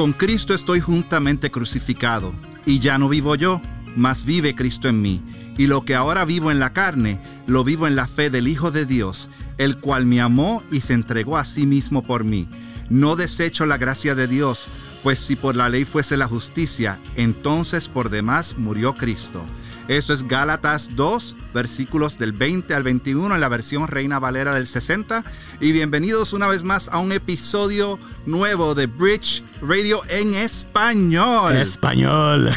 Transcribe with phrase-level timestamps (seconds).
[0.00, 2.32] con Cristo estoy juntamente crucificado,
[2.64, 3.60] y ya no vivo yo,
[3.96, 5.20] mas vive Cristo en mí.
[5.58, 8.70] Y lo que ahora vivo en la carne, lo vivo en la fe del Hijo
[8.70, 9.28] de Dios,
[9.58, 12.48] el cual me amó y se entregó a sí mismo por mí.
[12.88, 14.68] No desecho la gracia de Dios,
[15.02, 19.42] pues si por la ley fuese la justicia, entonces por demás murió Cristo.
[19.90, 24.68] Esto es Gálatas 2, versículos del 20 al 21 en la versión Reina Valera del
[24.68, 25.24] 60.
[25.60, 31.56] Y bienvenidos una vez más a un episodio nuevo de Bridge Radio en español.
[31.56, 32.52] Español.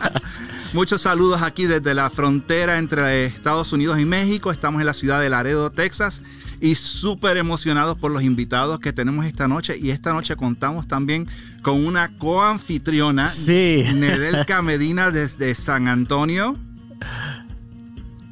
[0.72, 4.50] Muchos saludos aquí desde la frontera entre Estados Unidos y México.
[4.50, 6.22] Estamos en la ciudad de Laredo, Texas.
[6.58, 9.76] Y súper emocionados por los invitados que tenemos esta noche.
[9.78, 11.28] Y esta noche contamos también
[11.62, 13.84] con una coanfitriona, sí.
[13.94, 16.56] Nedelka Medina desde San Antonio.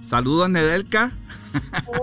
[0.03, 1.13] Saludos, Nedelka.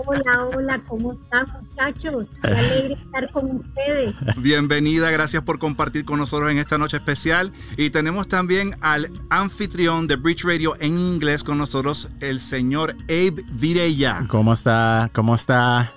[0.06, 2.26] Hola, hola, ¿cómo están muchachos?
[2.42, 4.14] Qué alegre estar con ustedes.
[4.36, 7.52] Bienvenida, gracias por compartir con nosotros en esta noche especial.
[7.76, 13.42] Y tenemos también al anfitrión de Bridge Radio en inglés con nosotros, el señor Abe
[13.52, 14.24] Vireya.
[14.28, 15.10] ¿Cómo está?
[15.14, 15.92] ¿Cómo está?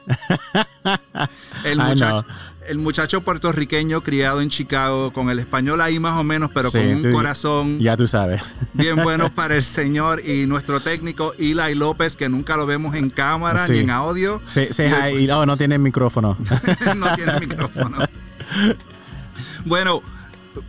[1.66, 2.25] el muchacho
[2.72, 6.81] el muchacho puertorriqueño criado en Chicago con el español ahí más o menos, pero con
[6.81, 7.80] un corazón.
[7.80, 8.55] Ya tú sabes.
[8.73, 13.09] Bien bueno para el señor y nuestro técnico Eli López, que nunca lo vemos en
[13.09, 14.42] cámara ni en audio.
[14.45, 14.83] Sí, sí,
[15.19, 16.38] y, no, no tiene micrófono.
[16.95, 17.97] no tiene micrófono.
[19.64, 20.02] Bueno,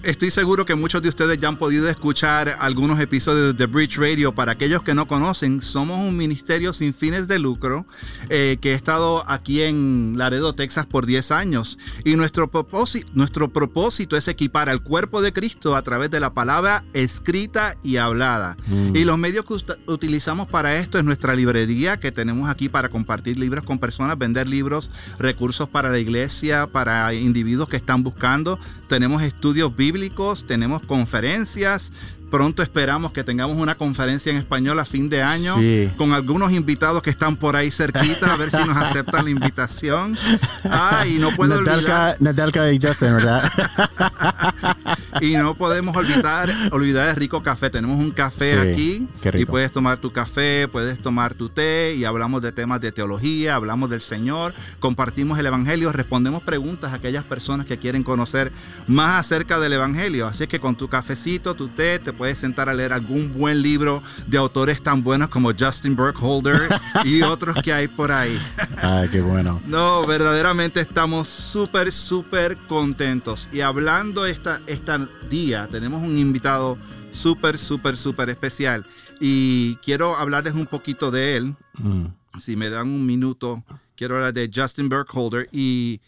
[0.02, 4.32] Estoy seguro que muchos de ustedes ya han podido escuchar algunos episodios de Bridge Radio.
[4.32, 7.84] Para aquellos que no conocen, somos un ministerio sin fines de lucro
[8.28, 11.78] eh, que ha estado aquí en Laredo, Texas por 10 años.
[12.04, 16.30] Y nuestro propósito, nuestro propósito es equipar al cuerpo de Cristo a través de la
[16.30, 18.56] palabra escrita y hablada.
[18.68, 18.94] Mm.
[18.94, 23.36] Y los medios que utilizamos para esto es nuestra librería que tenemos aquí para compartir
[23.36, 28.58] libros con personas, vender libros, recursos para la iglesia, para individuos que están buscando.
[28.88, 31.92] Tenemos estudios bíblicos, tenemos conferencias,
[32.32, 35.54] Pronto esperamos que tengamos una conferencia en español a fin de año
[35.98, 40.16] con algunos invitados que están por ahí cerquita, a ver si nos aceptan la invitación.
[40.64, 42.16] Ah, y no puedo olvidar.
[42.72, 43.52] y Justin, ¿verdad?
[45.20, 47.68] y no podemos olvidar, olvidar el rico café.
[47.68, 52.40] Tenemos un café aquí y puedes tomar tu café, puedes tomar tu té y hablamos
[52.40, 57.66] de temas de teología, hablamos del Señor, compartimos el Evangelio, respondemos preguntas a aquellas personas
[57.66, 58.52] que quieren conocer
[58.86, 60.26] más acerca del Evangelio.
[60.26, 63.62] Así es que con tu cafecito, tu té, te puedes sentar a leer algún buen
[63.62, 66.68] libro de autores tan buenos como Justin Burkholder
[67.04, 68.38] y otros que hay por ahí.
[68.80, 69.60] Ah, qué bueno.
[69.66, 73.48] No, verdaderamente estamos súper, súper contentos.
[73.52, 76.78] Y hablando esta, esta día, tenemos un invitado
[77.10, 78.86] súper, súper, súper especial.
[79.18, 81.56] Y quiero hablarles un poquito de él.
[81.78, 82.04] Mm.
[82.38, 83.64] Si me dan un minuto,
[83.96, 85.48] quiero hablar de Justin Burkholder.
[85.50, 86.00] Y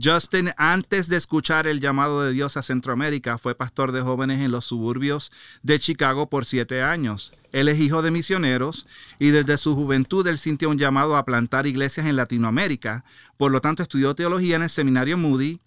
[0.00, 4.50] Justin, antes de escuchar el llamado de Dios a Centroamérica, fue pastor de jóvenes en
[4.50, 5.30] los suburbios
[5.62, 7.34] de Chicago por siete años.
[7.52, 8.86] Él es hijo de misioneros
[9.18, 13.04] y desde su juventud él sintió un llamado a plantar iglesias en Latinoamérica.
[13.36, 15.60] Por lo tanto, estudió teología en el seminario Moody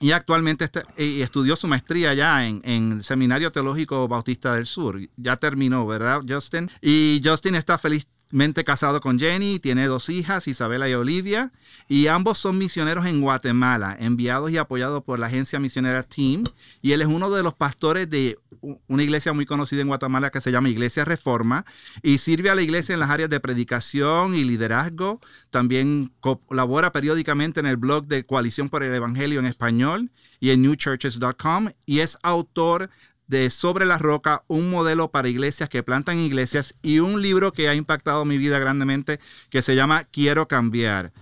[0.00, 5.00] y actualmente estudió su maestría ya en, en, el Seminario Teológico Bautista del Sur.
[5.16, 6.70] Ya terminó, ¿verdad, Justin?
[6.80, 11.52] Y Justin está feliz mente casado con Jenny, tiene dos hijas, Isabela y Olivia,
[11.88, 16.44] y ambos son misioneros en Guatemala, enviados y apoyados por la agencia misionera Team,
[16.82, 18.38] y él es uno de los pastores de
[18.86, 21.64] una iglesia muy conocida en Guatemala que se llama Iglesia Reforma,
[22.02, 27.60] y sirve a la iglesia en las áreas de predicación y liderazgo, también colabora periódicamente
[27.60, 32.18] en el blog de Coalición por el Evangelio en español y en newchurches.com, y es
[32.22, 32.90] autor
[33.28, 37.68] de Sobre la Roca, un modelo para iglesias que plantan iglesias y un libro que
[37.68, 41.12] ha impactado mi vida grandemente que se llama Quiero cambiar.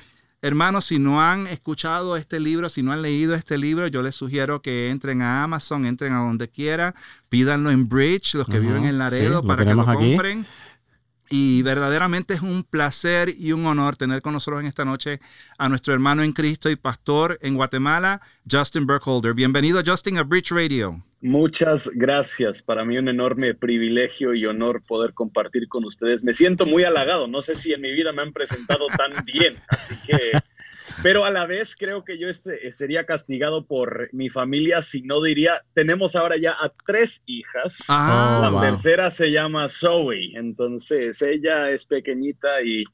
[0.43, 4.15] Hermanos, si no han escuchado este libro, si no han leído este libro, yo les
[4.15, 6.95] sugiero que entren a Amazon, entren a donde quiera,
[7.28, 10.47] pídanlo en Bridge, los que viven en Laredo, para que lo compren.
[11.28, 15.21] Y verdaderamente es un placer y un honor tener con nosotros en esta noche
[15.59, 18.21] a nuestro hermano en Cristo y pastor en Guatemala,
[18.51, 19.34] Justin Burkholder.
[19.34, 21.03] Bienvenido, Justin, a Bridge Radio.
[21.21, 22.63] Muchas gracias.
[22.63, 26.23] Para mí un enorme privilegio y honor poder compartir con ustedes.
[26.23, 27.27] Me siento muy halagado.
[27.27, 30.33] No sé si en mi vida me han presentado tan bien, así que...
[31.03, 35.22] Pero a la vez creo que yo este, sería castigado por mi familia si no
[35.22, 37.84] diría, tenemos ahora ya a tres hijas.
[37.89, 42.84] Ah, la tercera se llama Zoe, entonces ella es pequeñita y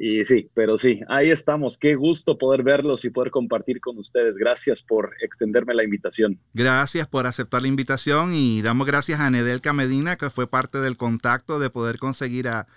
[0.00, 1.76] y sí, pero sí, ahí estamos.
[1.76, 4.36] Qué gusto poder verlos y poder compartir con ustedes.
[4.36, 6.38] Gracias por extenderme la invitación.
[6.54, 10.96] Gracias por aceptar la invitación y damos gracias a Nedelka Medina, que fue parte del
[10.96, 12.68] contacto de poder conseguir a,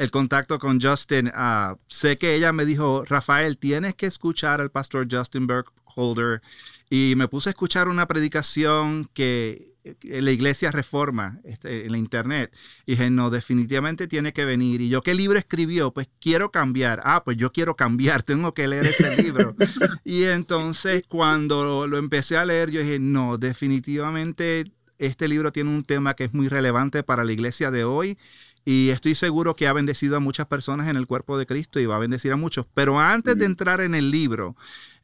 [0.00, 1.30] el contacto con Justin.
[1.34, 6.40] Ah, sé que ella me dijo, Rafael, tienes que escuchar al pastor Justin Burkholder
[6.88, 12.50] y me puse a escuchar una predicación que la iglesia reforma este, en la internet.
[12.86, 14.80] Y dije, no, definitivamente tiene que venir.
[14.80, 15.92] Y yo, ¿qué libro escribió?
[15.92, 17.02] Pues quiero cambiar.
[17.04, 19.54] Ah, pues yo quiero cambiar, tengo que leer ese libro.
[20.02, 24.64] y entonces cuando lo empecé a leer, yo dije, no, definitivamente
[25.00, 28.18] este libro tiene un tema que es muy relevante para la iglesia de hoy.
[28.64, 31.86] Y estoy seguro que ha bendecido a muchas personas en el cuerpo de Cristo y
[31.86, 32.66] va a bendecir a muchos.
[32.74, 34.54] Pero antes de entrar en el libro,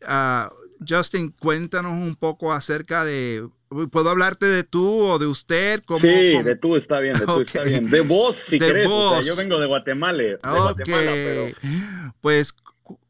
[0.02, 0.50] uh,
[0.86, 3.48] Justin, cuéntanos un poco acerca de.
[3.90, 5.82] ¿Puedo hablarte de tú o de usted?
[5.96, 7.90] sí, de tú está bien, de tú está bien.
[7.90, 8.90] De vos, si de querés.
[8.90, 10.22] O sea, yo vengo de Guatemala.
[10.22, 11.46] De Guatemala pero...
[12.20, 12.54] Pues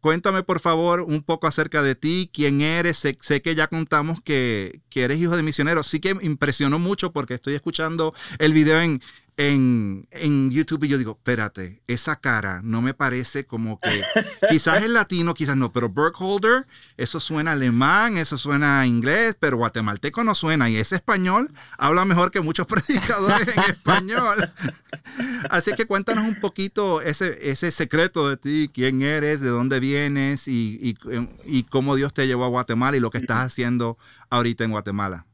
[0.01, 2.97] cuéntame por favor un poco acerca de ti, quién eres.
[2.97, 5.83] Sé, sé que ya contamos que, que, eres hijo de misionero.
[5.83, 9.03] Sí que impresionó mucho porque estoy escuchando el video en,
[9.39, 14.03] en, en, YouTube y yo digo, espérate, esa cara no me parece como que,
[14.51, 16.67] quizás es latino, quizás no, pero Burkholder,
[16.97, 22.31] eso suena alemán, eso suena inglés, pero guatemalteco no suena y ese español habla mejor
[22.31, 24.53] que muchos predicadores en español.
[25.51, 30.49] Así que cuéntanos un poquito ese, ese secreto de ti, quién eres, de dónde vienes
[30.49, 30.97] y, y,
[31.45, 33.99] y cómo Dios te llevó a Guatemala y lo que estás haciendo
[34.31, 35.27] ahorita en Guatemala.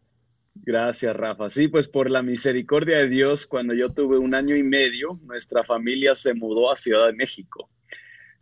[0.54, 1.48] Gracias, Rafa.
[1.48, 5.62] Sí, pues por la misericordia de Dios, cuando yo tuve un año y medio, nuestra
[5.62, 7.70] familia se mudó a Ciudad de México.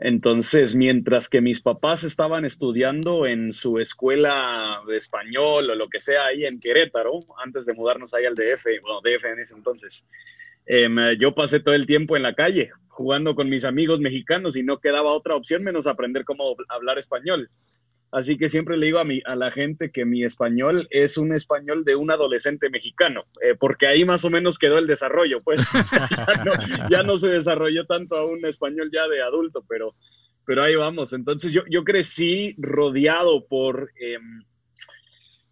[0.03, 6.01] Entonces, mientras que mis papás estaban estudiando en su escuela de español o lo que
[6.01, 10.09] sea ahí en Querétaro, antes de mudarnos ahí al DF, bueno, DF en ese entonces,
[10.65, 14.63] em, yo pasé todo el tiempo en la calle jugando con mis amigos mexicanos y
[14.63, 17.49] no quedaba otra opción menos aprender cómo hablar español.
[18.13, 21.33] Así que siempre le digo a, mi, a la gente que mi español es un
[21.33, 25.61] español de un adolescente mexicano, eh, porque ahí más o menos quedó el desarrollo, pues
[26.91, 29.95] ya, no, se desarrolló tanto a un español ya de adulto, pero,
[30.45, 31.13] pero ahí vamos.
[31.13, 33.93] Entonces yo, yo crecí rodeado por...
[34.01, 34.43] Em,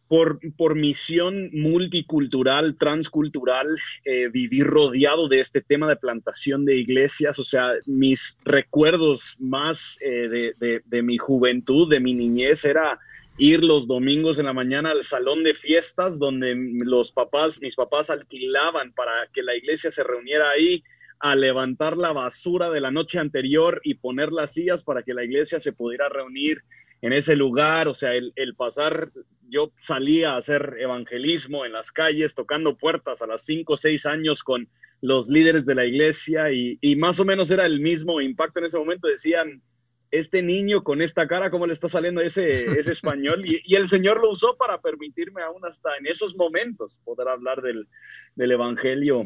[0.09, 3.67] por, por misión multicultural, transcultural,
[4.05, 7.39] eh, vivir rodeado de este tema de plantación de iglesias.
[7.39, 12.99] O sea, mis recuerdos más eh, de, de, mi juventud, de mi niñez, era
[13.37, 16.55] ir los domingos en la mañana al salón de fiestas donde
[16.85, 20.83] los papás, mis papás alquilaban para que la iglesia se reuniera ahí
[21.21, 25.25] a levantar la basura de la noche anterior y poner las sillas para que la
[25.25, 26.63] iglesia se pudiera reunir
[27.01, 29.11] en ese lugar, o sea, el, el pasar
[29.49, 34.07] yo salía a hacer evangelismo en las calles, tocando puertas a los 5 o 6
[34.07, 34.69] años con
[35.01, 38.79] los líderes de la iglesia y, más o menos era el mismo impacto en ese
[38.79, 39.09] momento.
[39.09, 39.63] Decían,
[40.11, 43.45] este niño con esta cara, ¿cómo le está saliendo ese, ese español?
[43.47, 47.89] Y, el Señor lo usó para permitirme aún hasta en esos momentos poder hablar del,
[48.35, 49.23] del Evangelio.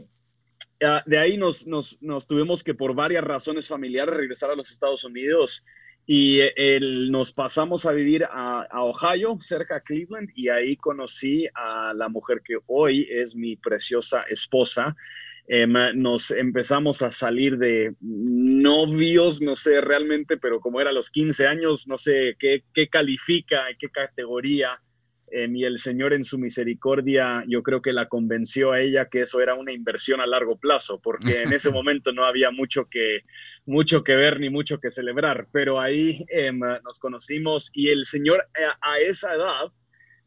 [0.85, 4.71] Ah, de ahí nos, nos, nos tuvimos que por varias razones familiares regresar a los
[4.71, 5.65] Estados Unidos
[6.07, 6.41] y
[7.11, 12.43] nos pasamos a vivir a, Ohio, cerca de Cleveland, y ahí conocí a la mujer
[12.45, 14.97] que hoy es mi preciosa esposa.
[15.47, 21.11] Em, nos empezamos a salir de novios, no sé realmente, pero como era a los
[21.11, 24.81] 15 años, no sé qué, qué califica, qué categoría
[25.33, 29.41] y el Señor en su misericordia yo creo que la convenció a ella que eso
[29.41, 33.21] era una inversión a largo plazo, porque en ese momento no había mucho que,
[33.65, 38.43] mucho que ver ni mucho que celebrar, pero ahí em, nos conocimos y el Señor
[38.55, 39.73] a, eh, a esa edad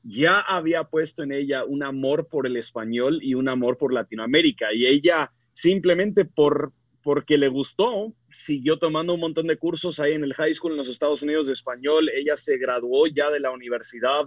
[0.03, 4.71] ya había puesto en ella un amor por el español y un amor por Latinoamérica.
[4.71, 6.73] Y ella simplemente por
[7.05, 10.79] porque le gustó, siguió tomando un montón de cursos ahí en el high school en
[10.79, 12.09] los Estados Unidos de español.
[12.09, 14.23] Ella se graduó ya de la universidad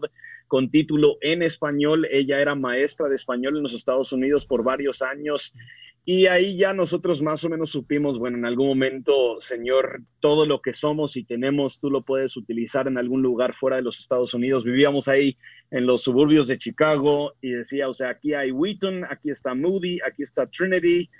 [0.47, 2.07] con título en español.
[2.09, 5.57] Ella era maestra de español en los Estados Unidos por varios años.
[6.05, 10.63] Y ahí ya nosotros más o menos supimos, bueno, en algún momento, Señor, todo lo
[10.63, 14.35] que somos y tenemos, tú lo puedes utilizar en algún lugar fuera de los Estados
[14.35, 14.63] Unidos.
[14.63, 15.37] Vivíamos ahí
[15.73, 19.99] en los suburbios de Chicago y decía, o sea, aquí hay Wheaton, aquí está Moody,
[20.07, 21.11] aquí está Trinity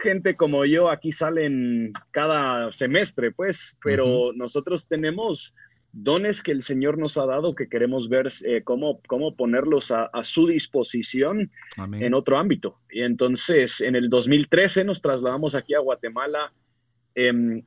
[0.00, 5.54] gente como yo aquí salen cada semestre, pues, pero nosotros tenemos
[5.92, 10.08] dones que el Señor nos ha dado que queremos ver eh, cómo, cómo ponerlos a,
[10.22, 12.80] su disposición en otro ámbito.
[12.90, 16.52] Y entonces, en el 2013 nos trasladamos aquí a Guatemala.
[17.14, 17.62] Em,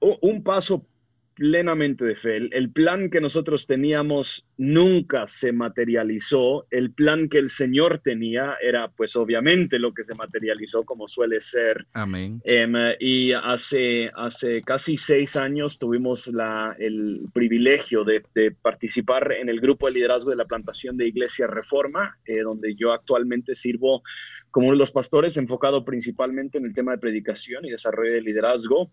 [0.00, 0.84] un paso
[1.34, 2.36] plenamente de fe.
[2.36, 6.66] El, plan que nosotros teníamos nunca se materializó.
[6.70, 11.40] El plan que el Señor tenía era, pues obviamente, lo que se materializó como suele
[11.40, 11.86] ser.
[11.92, 12.40] Amén.
[12.44, 18.22] Em, y hace, hace casi seis años tuvimos la, el privilegio de,
[18.62, 22.92] participar en el grupo de liderazgo de la plantación de Iglesia Reforma, eh, donde yo
[22.92, 24.02] actualmente sirvo
[24.50, 28.22] como uno de los pastores enfocado principalmente en el tema de predicación y desarrollo de
[28.22, 28.90] liderazgo.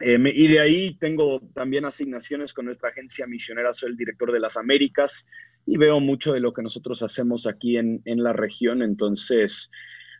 [0.00, 4.40] Em, y de ahí tengo también asignaciones con nuestra agencia misionera, soy el director de
[4.40, 5.26] las Américas
[5.66, 9.70] y veo mucho de lo que nosotros hacemos aquí en, en la región, entonces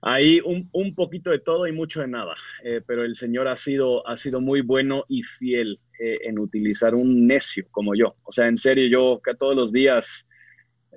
[0.02, 3.56] Ahí un, un, poquito de todo y mucho de nada, eh, pero el Señor ha
[3.56, 8.06] sido, ha sido muy bueno y fiel eh, en utilizar un necio como yo.
[8.22, 10.28] O sea, en serio, yo que todos los días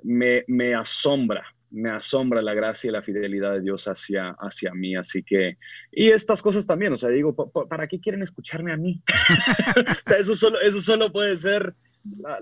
[0.04, 4.94] me, me, asombra, me asombra la gracia y la fidelidad de Dios hacia, hacia mí.
[4.94, 5.56] Así que,
[5.90, 7.34] y estas cosas también, o sea, digo,
[7.68, 9.02] ¿para qué quieren escucharme a mí?
[9.76, 11.74] o sea, eso solo, eso solo puede ser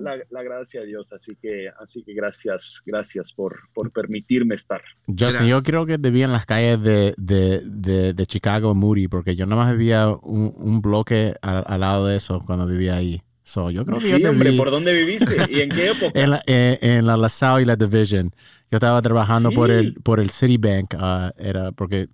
[0.01, 1.13] la, gracia de Dios.
[1.13, 4.83] Así que, así que gracias, gracias por, por permitirme estar.
[5.07, 9.37] Justin, yo creo que vivía en las calles de, de, de, de Chicago, Moody, porque
[9.37, 13.23] yo nada más vivía un, un bloque al, lado de eso cuando vivía ahí.
[13.51, 15.35] So, yo creo que sí, hombre, ¿por dónde viviste?
[15.51, 16.13] ¿Y en qué época?
[16.15, 18.33] en, la, eh, en, la LaSalle y la Division.
[18.71, 22.09] Yo estaba trabajando por el por el Citibank, uh, era porque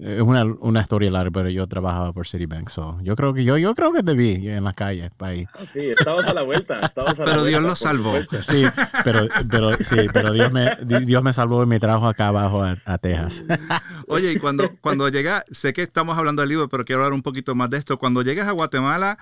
[0.00, 3.58] es una, una, historia larga, pero yo trabajaba por Citibank, so yo creo que yo,
[3.58, 5.44] yo creo que te vi en la calle ahí.
[5.52, 8.14] Ah, sí, estabas a la vuelta, estabas a la Pero Dios lo salvó.
[8.22, 8.64] Sí,
[9.04, 10.74] pero, pero, sí, pero Dios me,
[11.04, 13.44] Dios me salvó y me trajo acá abajo a, Texas.
[14.08, 17.22] Oye, y cuando, cuando llega, sé que estamos hablando del libro, pero quiero hablar un
[17.22, 17.98] poquito más de esto.
[17.98, 19.18] Cuando llegas a Guatemala,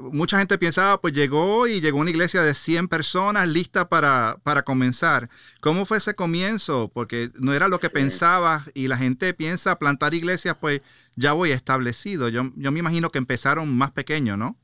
[0.00, 4.62] mucha gente pensaba, pues llegó y llegó una iglesia de 100 personas lista para, para
[4.62, 5.28] comenzar.
[5.60, 6.90] ¿Cómo fue ese comienzo?
[6.92, 10.82] Porque no era lo que pensaba y la gente piensa plantar iglesias, pues
[11.16, 12.28] ya voy establecido.
[12.28, 14.56] Yo, yo me imagino que empezaron más pequeños, ¿no?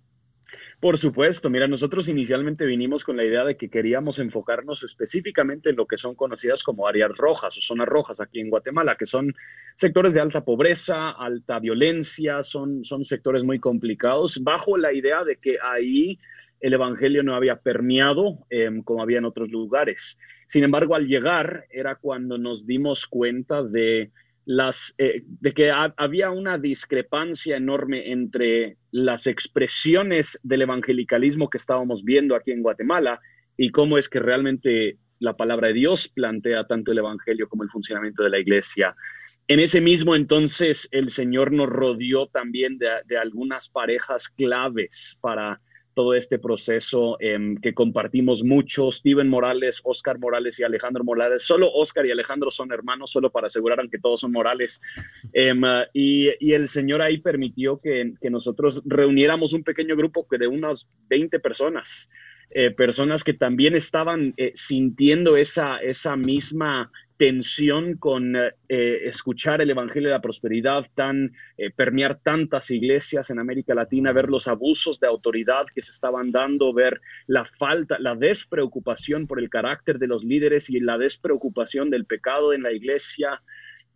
[0.83, 5.77] Por supuesto, mira, nosotros inicialmente vinimos con la idea de que queríamos enfocarnos específicamente en
[5.77, 9.33] lo que son conocidas como áreas rojas o zonas rojas aquí en Guatemala, que son
[9.77, 15.37] sectores de alta pobreza, alta violencia, son, son sectores muy complicados, bajo la idea de
[15.37, 16.19] que ahí
[16.59, 20.19] el Evangelio no había permeado em, como había en otros lugares.
[20.49, 24.11] Sin embargo, al llegar era cuando nos dimos cuenta de
[24.99, 32.35] eh, de que había una discrepancia enorme entre las expresiones del evangelicalismo que estábamos viendo
[32.35, 33.21] aquí en Guatemala
[33.57, 37.71] y cómo es que realmente la palabra de Dios plantea tanto el evangelio como el
[37.71, 38.97] funcionamiento de la iglesia.
[39.47, 45.61] En ese mismo entonces el Señor nos rodeó también de algunas parejas claves para
[45.95, 48.91] todo este proceso em, que compartimos mucho.
[48.91, 51.45] Steven Morales, Oscar Morales y Alejandro Morales.
[51.45, 54.81] Solo Oscar y Alejandro son hermanos, solo para asegurar que todos son Morales.
[55.35, 60.47] Em, y, y, el Señor ahí permitió que, que, nosotros reuniéramos un pequeño grupo de
[60.47, 62.11] unas 20 personas.
[62.55, 69.71] Eh, personas que también estaban eh, sintiendo esa, esa misma tensión con eh, escuchar el
[69.71, 74.99] Evangelio de la Prosperidad, tan eh, permear tantas iglesias en América Latina, ver los abusos
[74.99, 80.09] de autoridad que se estaban dando, ver la falta, la despreocupación por el carácter de
[80.09, 83.41] los líderes y la despreocupación del pecado en la iglesia.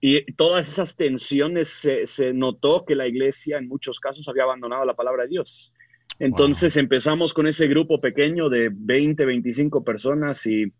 [0.01, 4.95] Y todas esas tensiones se, notó que la iglesia en muchos casos había abandonado la
[4.95, 5.73] palabra de Dios.
[6.21, 10.71] Entonces empezamos con ese grupo pequeño de 20, 25 personas y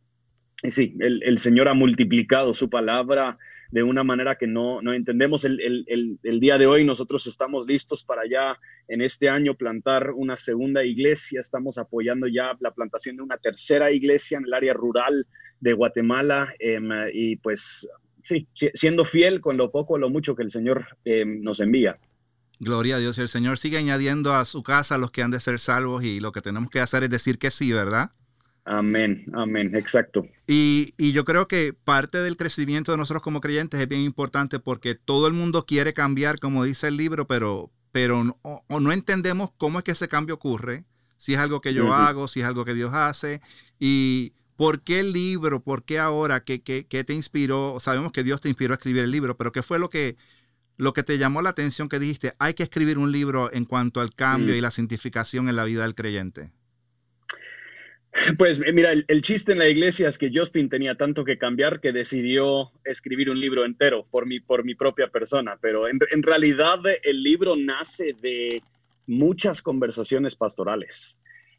[0.63, 3.39] sí, el, Señor ha multiplicado su palabra
[3.71, 5.45] de una manera que no, no entendemos.
[5.45, 5.61] El,
[6.23, 8.59] el, día de hoy nosotros estamos listos para ya
[8.89, 11.41] en este año plantar una segunda iglesia.
[11.41, 15.27] Estamos apoyando ya la plantación de una tercera iglesia en el área rural
[15.61, 16.55] de Guatemala.
[16.59, 17.89] Em, y pues
[18.23, 21.99] sí, siendo fiel con lo poco o lo mucho que el Señor em, nos envía.
[22.59, 23.19] Gloria a Dios.
[23.19, 26.21] Y el Señor sigue añadiendo a su casa los que han de ser salvos y
[26.21, 28.13] lo que tenemos que hacer es decir que sí, ¿verdad?
[28.69, 30.27] Amén, amén, exacto.
[30.49, 34.97] Y, yo creo que parte del crecimiento de nosotros como creyentes es bien importante porque
[34.97, 39.51] todo el mundo quiere cambiar, como dice el libro, pero, pero no, o no entendemos
[39.57, 40.85] cómo es que ese cambio ocurre,
[41.17, 43.41] si es algo que yo hago, si es algo que Dios hace,
[43.79, 48.25] y por qué el libro, por qué ahora, qué, qué, qué te inspiró, sabemos que
[48.25, 50.17] Dios te inspiró a escribir el libro, pero qué fue lo que,
[50.77, 54.01] lo que te llamó la atención que dijiste, hay que escribir un libro en cuanto
[54.01, 54.59] al cambio mm.
[54.59, 56.51] y la santificación en la vida del creyente.
[58.39, 61.81] Pues eh, mira, el, chiste en la iglesia es que Justin tenía tanto que cambiar
[61.81, 66.81] que decidió escribir un libro entero por mi, por mi propia persona, pero en, realidad
[67.03, 68.63] el libro nace de
[69.07, 71.19] muchas conversaciones pastorales.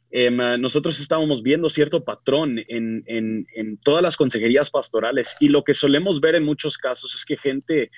[0.09, 5.73] Em, nosotros estábamos viendo cierto patrón en, en, todas las consejerías pastorales y lo que
[5.73, 7.91] solemos ver en muchos casos es que gente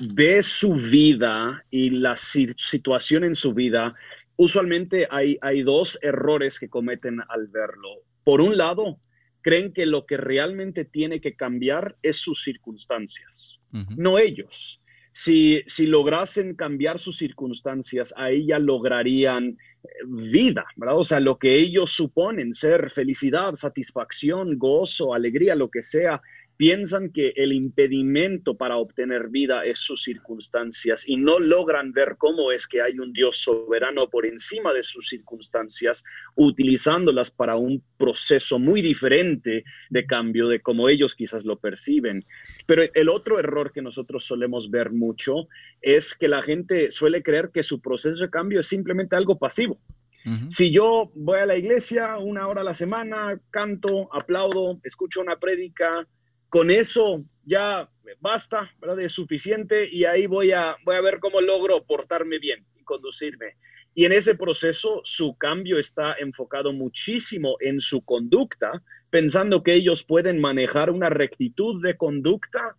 [0.00, 3.94] ve su vida y la situación en su vida
[4.40, 7.88] usualmente hay, hay dos errores que cometen al verlo.
[8.24, 8.98] Por un lado,
[9.42, 13.60] creen que lo que realmente tiene que cambiar es sus circunstancias,
[13.96, 14.80] no ellos.
[15.12, 20.98] Si, si lograsen cambiar sus circunstancias, ahí ya lograrían eh, vida, ¿verdad?
[20.98, 26.22] O sea, lo que ellos suponen ser felicidad, satisfacción, gozo, alegría, lo que sea,
[26.60, 32.52] piensan que el impedimento para obtener vida es sus circunstancias y no logran ver cómo
[32.52, 38.58] es que hay un Dios soberano por encima de sus circunstancias, utilizándolas para un proceso
[38.58, 42.26] muy diferente de cambio de como ellos quizás lo perciben.
[42.66, 45.48] Pero el otro error que nosotros solemos ver mucho
[45.80, 49.80] es que la gente suele creer que su proceso de cambio es simplemente algo pasivo.
[50.48, 55.36] Si yo voy a la iglesia una hora a la semana, canto, aplaudo, escucho una
[55.36, 56.06] prédica,
[56.50, 57.88] con eso ya
[58.20, 59.00] basta, ¿verdad?
[59.00, 63.56] Es suficiente y ahí voy a, voy a ver cómo logro portarme bien y conducirme.
[63.94, 70.04] Y en ese proceso su cambio está enfocado muchísimo en su conducta, pensando que ellos
[70.04, 72.76] pueden manejar una rectitud de conducta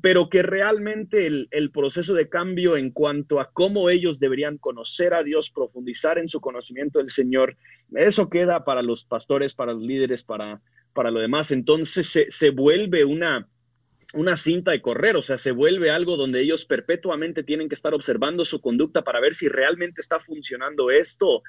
[0.00, 5.22] pero que realmente el, proceso de cambio en cuanto a cómo ellos deberían conocer a
[5.22, 7.56] Dios, profundizar en su conocimiento del Señor,
[7.94, 10.62] eso queda para los pastores, para los líderes, para,
[10.92, 11.50] para lo demás.
[11.50, 13.48] Entonces se, se vuelve una,
[14.14, 17.94] una cinta de correr, o sea, se vuelve algo donde ellos perpetuamente tienen que estar
[17.94, 21.42] observando su conducta para ver si realmente está funcionando esto.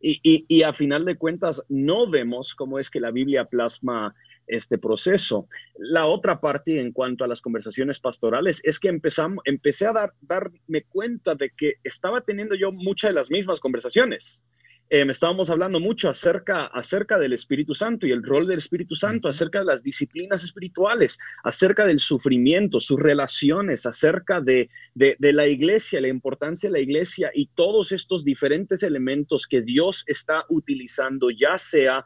[0.00, 4.14] Y, y, y a final de cuentas, no vemos cómo es que la Biblia plasma
[4.46, 5.48] este proceso.
[5.76, 10.12] La otra parte en cuanto a las conversaciones pastorales es que empezamos, empecé a dar,
[10.20, 14.44] darme cuenta de que estaba teniendo yo muchas de las mismas conversaciones.
[14.88, 19.28] Eh, estábamos hablando mucho acerca, acerca del Espíritu Santo y el rol del Espíritu Santo,
[19.28, 25.48] acerca de las disciplinas espirituales, acerca del sufrimiento, sus relaciones, acerca de, de, de la
[25.48, 31.30] iglesia, la importancia de la iglesia y todos estos diferentes elementos que Dios está utilizando,
[31.30, 32.04] ya sea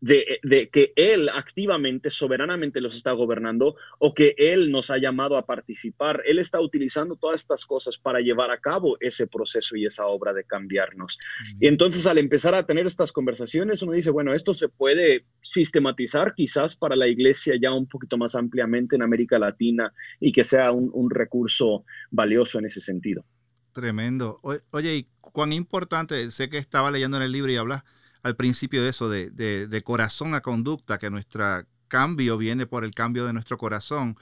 [0.00, 5.46] de, que Él activamente, soberanamente los está gobernando o que Él nos ha llamado a
[5.46, 6.22] participar.
[6.26, 10.32] Él está utilizando todas estas cosas para llevar a cabo ese proceso y esa obra
[10.32, 11.18] de cambiarnos.
[11.60, 16.34] Y entonces al empezar a tener estas conversaciones, uno dice, bueno, esto se puede sistematizar
[16.34, 20.72] quizás para la iglesia ya un poquito más ampliamente en América Latina y que sea
[20.72, 23.24] un, un recurso valioso en ese sentido.
[23.72, 24.40] Tremendo.
[24.70, 27.84] Oye, y cuán importante, sé que estaba leyendo en el libro y hablas
[28.22, 32.94] al principio de eso, de, de, corazón a conducta, que nuestro cambio viene por el
[32.94, 34.16] cambio de nuestro corazón,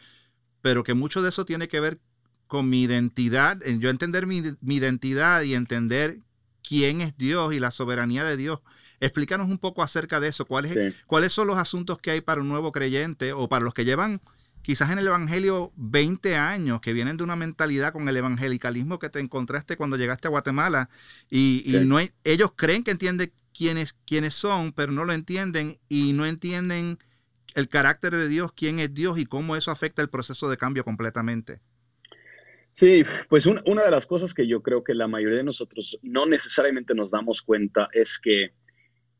[0.62, 2.00] pero que mucho de eso tiene que ver
[2.46, 6.20] con mi identidad, en yo entender mi, identidad y entender
[6.62, 8.60] quién es Dios y la soberanía de Dios.
[9.00, 10.46] Explícanos un poco acerca de eso.
[10.46, 13.84] ¿Cuáles, ¿Cuáles son los asuntos que hay para un nuevo creyente o para los que
[13.84, 14.20] llevan
[14.66, 19.08] quizás en el Evangelio 20 años, que vienen de una mentalidad con el evangelicalismo que
[19.08, 20.90] te encontraste cuando llegaste a Guatemala
[21.30, 26.26] y, no ellos creen que entienden quiénes, quiénes son, pero no lo entienden y no
[26.26, 26.98] entienden
[27.54, 30.84] el carácter de Dios, quién es Dios y cómo eso afecta el proceso de cambio
[30.84, 31.60] completamente.
[32.70, 36.26] Sí, pues una de las cosas que yo creo que la mayoría de nosotros no
[36.26, 38.50] necesariamente nos damos cuenta es que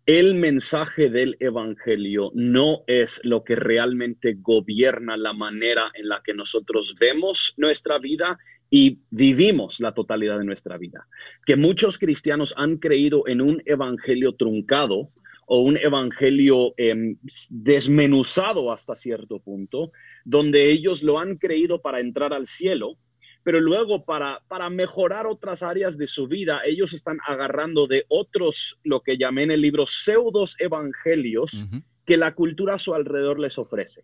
[0.04, 6.34] el mensaje del Evangelio no es lo que realmente gobierna la manera en la que
[6.34, 8.38] nosotros vemos nuestra vida
[8.70, 11.06] y vivimos la totalidad de nuestra vida.
[11.44, 15.10] Que muchos cristianos han creído en un evangelio truncado
[15.46, 17.18] o un evangelio em,
[17.50, 19.92] desmenuzado hasta cierto punto,
[20.24, 22.98] donde ellos lo han creído para entrar al cielo,
[23.44, 28.80] pero luego para, para mejorar otras áreas de su vida, ellos están agarrando de otros,
[28.82, 31.68] lo que llamé en el libro, pseudos evangelios
[32.04, 34.02] que la cultura a su alrededor les ofrece.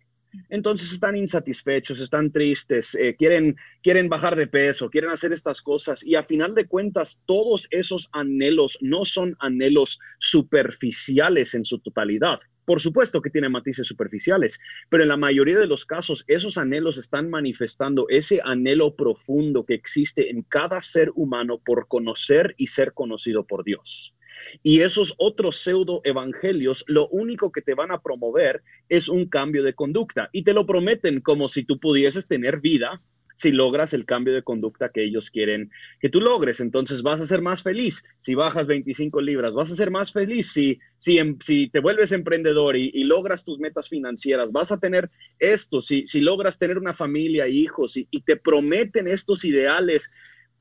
[0.49, 6.03] Entonces están insatisfechos, están tristes, eh, quieren, quieren bajar de peso, quieren hacer estas cosas
[6.05, 12.39] y a final de cuentas todos esos anhelos no son anhelos superficiales en su totalidad.
[12.65, 16.97] Por supuesto que tienen matices superficiales, pero en la mayoría de los casos esos anhelos
[16.97, 22.93] están manifestando ese anhelo profundo que existe en cada ser humano por conocer y ser
[22.93, 24.15] conocido por Dios.
[24.61, 29.63] Y esos otros pseudo evangelios lo único que te van a promover es un cambio
[29.63, 33.01] de conducta y te lo prometen como si tú pudieses tener vida
[33.35, 36.59] si logras el cambio de conducta que ellos quieren que tú logres.
[36.59, 40.51] Entonces vas a ser más feliz si bajas 25 libras, vas a ser más feliz
[40.51, 45.81] si, si, em, te vuelves emprendedor y, logras tus metas financieras, vas a tener esto,
[45.81, 50.11] si, si logras tener una familia, hijos y, y te prometen estos ideales.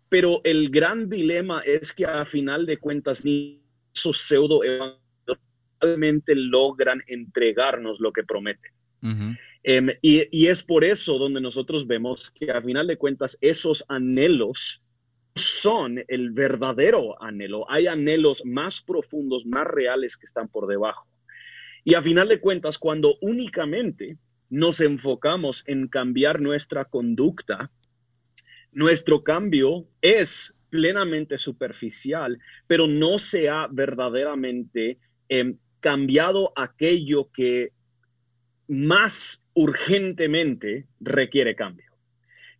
[0.08, 3.61] Pero el gran dilema es que a final de cuentas ni
[3.94, 4.60] esos pseudo
[5.80, 8.72] realmente logran entregarnos lo que prometen.
[9.64, 14.82] Em, y, es por eso donde nosotros vemos que a final de cuentas esos anhelos
[15.34, 17.68] son el verdadero anhelo.
[17.70, 21.08] Hay anhelos más profundos, más reales que están por debajo.
[21.84, 24.18] Y a final de cuentas, cuando únicamente
[24.50, 27.70] nos enfocamos en cambiar nuestra conducta,
[28.72, 37.72] nuestro cambio es plenamente superficial, pero no se ha verdaderamente em, cambiado aquello que
[38.68, 41.92] más urgentemente requiere cambio.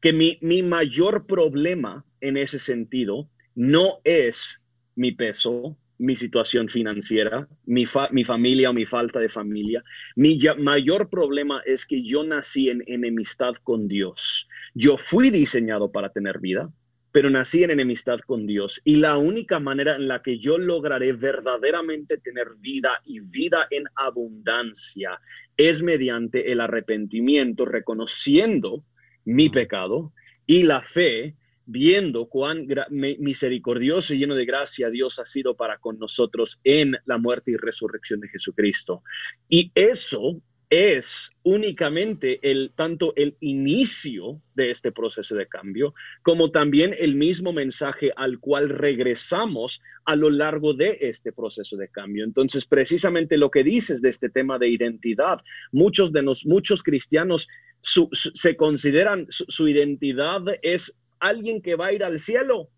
[0.03, 4.63] Que mi, mi mayor problema en ese sentido no es
[4.95, 9.83] mi peso, mi situación financiera, mi, mi, familia o mi falta de familia.
[10.17, 14.49] Mi mayor problema es que yo nací en enemistad con Dios.
[14.75, 16.71] Yo fui diseñado para tener vida,
[17.13, 18.81] pero nací en enemistad con Dios.
[18.85, 23.85] Y la única manera en la que yo lograré verdaderamente tener vida y vida en
[23.95, 25.21] abundancia
[25.57, 28.85] es mediante el arrepentimiento, reconociendo
[29.25, 30.13] mi pecado
[30.47, 35.99] y la fe, viendo cuán misericordioso y lleno de gracia Dios ha sido para con
[35.99, 39.03] nosotros en la muerte y resurrección de Jesucristo.
[39.49, 46.95] Y eso es únicamente el tanto el inicio de este proceso de cambio como también
[46.99, 52.25] el mismo mensaje al cual regresamos a lo largo de este proceso de cambio.
[52.25, 55.41] Entonces, precisamente lo que dices de este tema de identidad,
[55.73, 57.49] muchos de los muchos cristianos
[57.83, 62.71] se consideran su identidad es alguien que va a ir al cielo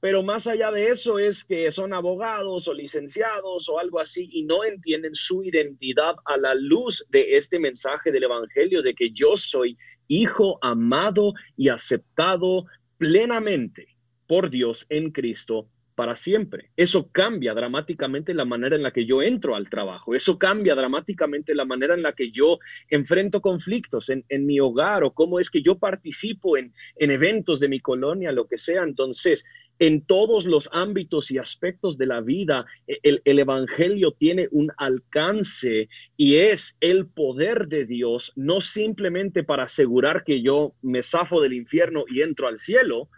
[0.00, 4.44] pero más allá de eso es que son abogados o licenciados o algo así y
[4.44, 9.36] no entienden su identidad a la luz de este mensaje del Evangelio de que yo
[9.36, 9.76] soy
[10.08, 12.66] hijo amado y aceptado
[12.98, 16.70] plenamente por Dios en Cristo para siempre.
[16.76, 20.14] Eso cambia dramáticamente la manera en la que yo entro al trabajo.
[20.14, 22.58] Eso cambia dramáticamente la manera en la que yo
[22.90, 27.80] enfrento conflictos en, mi hogar o cómo es que yo participo en, eventos de mi
[27.80, 28.82] colonia, lo que sea.
[28.82, 29.46] Entonces,
[29.78, 34.70] en todos los ámbitos y aspectos de la vida, e, el, el Evangelio tiene un
[34.76, 41.40] alcance y es el poder de Dios, no simplemente para asegurar que yo me zafo
[41.40, 43.08] del infierno y entro al cielo,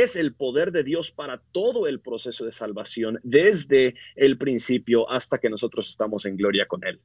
[0.00, 5.38] es el poder de Dios para todo el proceso de salvación, desde el principio hasta
[5.38, 7.00] que nosotros estamos en gloria con Él.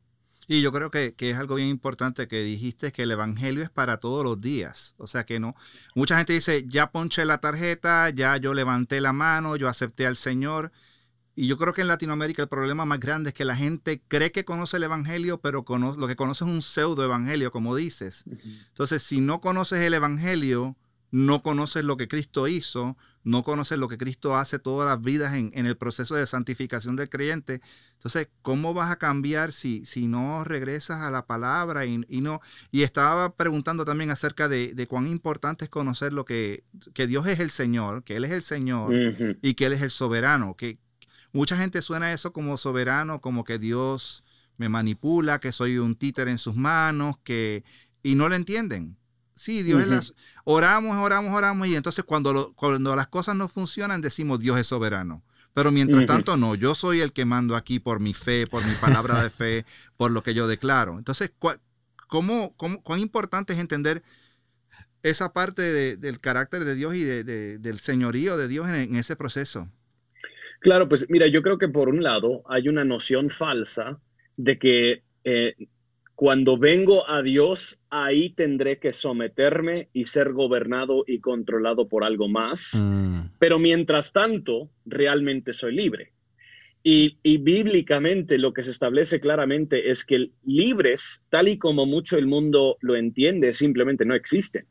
[0.49, 3.97] Y yo creo que, es algo bien importante que dijiste que el Evangelio es para
[3.97, 4.95] todos los días.
[4.97, 5.55] O sea que no.
[5.93, 10.15] Mucha gente dice, ya ponché la tarjeta, ya yo levanté la mano, yo acepté al
[10.15, 10.71] Señor.
[11.35, 14.31] Y yo creo que en Latinoamérica el problema más grande es que la gente cree
[14.31, 18.23] que conoce el Evangelio, pero lo que conoce es un pseudo Evangelio, como dices.
[18.69, 20.77] Entonces, si no conoces el Evangelio,
[21.11, 25.35] no conoces lo que Cristo hizo, no conoces lo que Cristo hace todas las vidas
[25.35, 27.61] en, el proceso de santificación del creyente.
[27.93, 32.39] Entonces, ¿cómo vas a cambiar si, si no regresas a la palabra y, no?
[32.71, 37.39] Y estaba preguntando también acerca de, cuán importante es conocer lo que, que, Dios es
[37.39, 38.93] el Señor, que Él es el Señor
[39.41, 40.55] y que Él es el soberano.
[40.55, 40.77] Que
[41.33, 44.23] mucha gente suena eso como soberano, como que Dios
[44.55, 47.63] me manipula, que soy un títer en sus manos, que
[48.03, 48.97] y no lo entienden.
[49.37, 50.13] Sí, Dios es las...
[50.43, 55.23] Oramos, oramos, oramos y entonces cuando, cuando las cosas no funcionan decimos Dios es soberano.
[55.53, 58.73] Pero mientras tanto no, yo soy el que mando aquí por mi fe, por mi
[58.75, 59.65] palabra de fe,
[59.97, 60.97] por lo que yo declaro.
[60.97, 61.31] Entonces,
[62.07, 64.03] ¿cómo, cómo, cuán importante es entender
[65.01, 69.67] esa parte del carácter de Dios y del señorío de Dios en, ese proceso?
[70.59, 73.99] Claro, pues mira, yo creo que por un lado hay una noción falsa
[74.35, 75.55] de que eh,
[76.17, 82.27] cuando vengo a Dios, ahí tendré que someterme y ser gobernado y controlado por algo
[82.27, 82.81] más.
[82.83, 83.33] Mm.
[83.37, 86.13] Pero mientras tanto, realmente soy libre.
[86.81, 92.25] Y, bíblicamente lo que se establece claramente es que libres, tal y como mucho el
[92.25, 94.65] mundo lo entiende, simplemente no existen.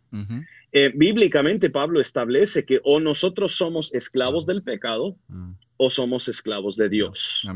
[0.73, 6.77] Eh, bíblicamente Pablo establece que o nosotros somos esclavos del pecado mm o somos esclavos
[6.77, 7.47] de Dios.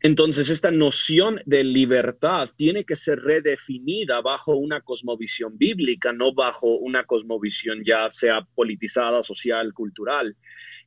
[0.00, 6.76] Entonces, esta noción de libertad tiene que ser redefinida bajo una cosmovisión bíblica, no bajo
[6.76, 10.36] una cosmovisión ya sea politizada, social, cultural.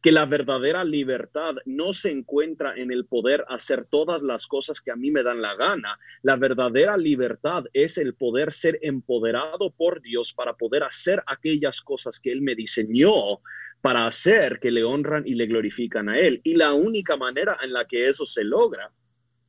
[0.02, 4.92] Que la verdadera libertad no se encuentra en el poder hacer todas las cosas que
[4.92, 6.00] a mí me dan la gana.
[6.24, 12.20] La verdadera libertad es el poder ser empoderado por Dios para poder hacer aquellas cosas
[12.20, 13.42] que Él me diseñó
[13.82, 16.40] para hacer que le honran y le glorifican a Él.
[16.44, 18.92] Y la única manera en la que eso se logra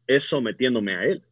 [0.07, 1.23] es sometiéndome a Él.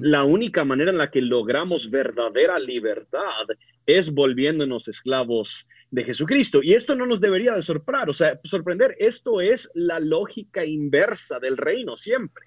[0.00, 3.46] La única manera en la que logramos verdadera libertad
[3.84, 6.60] es volviéndonos esclavos de Jesucristo.
[6.62, 8.96] Y esto no nos debería de sorprender, o sea, sorprender.
[8.98, 12.46] Esto es la lógica inversa del reino siempre.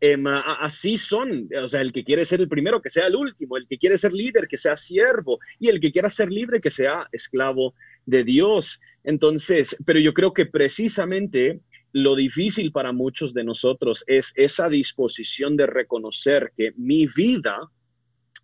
[0.00, 3.56] Em, así son, o sea, el que quiere ser el primero, que sea el último,
[3.56, 6.70] el que quiere ser líder, que sea siervo, y el que quiera ser libre, que
[6.70, 7.74] sea esclavo
[8.06, 8.80] de Dios.
[9.02, 11.60] Entonces, pero yo creo que precisamente
[11.92, 17.58] lo difícil para muchos de nosotros es esa disposición de reconocer que mi vida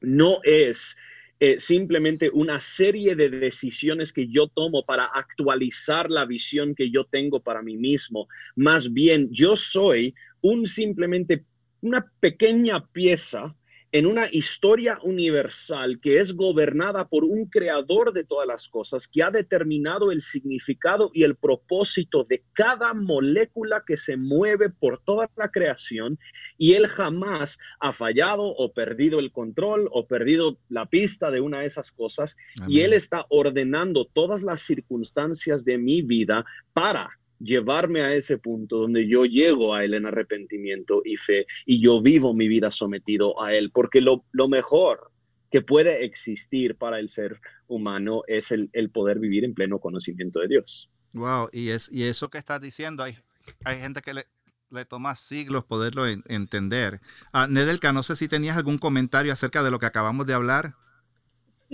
[0.00, 0.96] no es
[1.40, 7.04] eh, simplemente una serie de decisiones que yo tomo para actualizar la visión que yo
[7.04, 8.28] tengo para mí mismo.
[8.56, 11.44] Más bien, yo soy un simplemente
[11.80, 13.54] una pequeña pieza
[13.94, 19.22] en una historia universal que es gobernada por un creador de todas las cosas, que
[19.22, 25.30] ha determinado el significado y el propósito de cada molécula que se mueve por toda
[25.36, 26.18] la creación,
[26.58, 31.60] y él jamás ha fallado o perdido el control o perdido la pista de una
[31.60, 38.02] de esas cosas, y él está ordenando todas las circunstancias de mi vida para llevarme
[38.02, 42.34] a ese punto donde yo llego a Él en arrepentimiento y fe y yo vivo
[42.34, 45.10] mi vida sometido a Él, porque lo, mejor
[45.50, 50.48] que puede existir para el ser humano es el, poder vivir en pleno conocimiento de
[50.48, 50.90] Dios.
[51.12, 53.16] Wow, y, es, y eso que estás diciendo, hay,
[53.64, 54.26] hay gente que le,
[54.70, 57.00] le toma siglos poderlo entender.
[57.32, 60.74] Uh, Nedelka, no sé si tenías algún comentario acerca de lo que acabamos de hablar.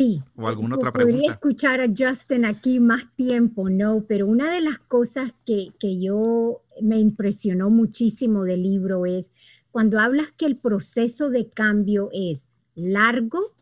[0.00, 0.22] Sí.
[0.34, 1.14] ¿O alguna otra pregunta?
[1.14, 4.06] Podría escuchar a Justin aquí más tiempo, ¿no?
[4.08, 9.30] Pero una de las cosas que, que yo me impresionó muchísimo del libro es
[9.70, 13.54] cuando hablas que el proceso de cambio es largo,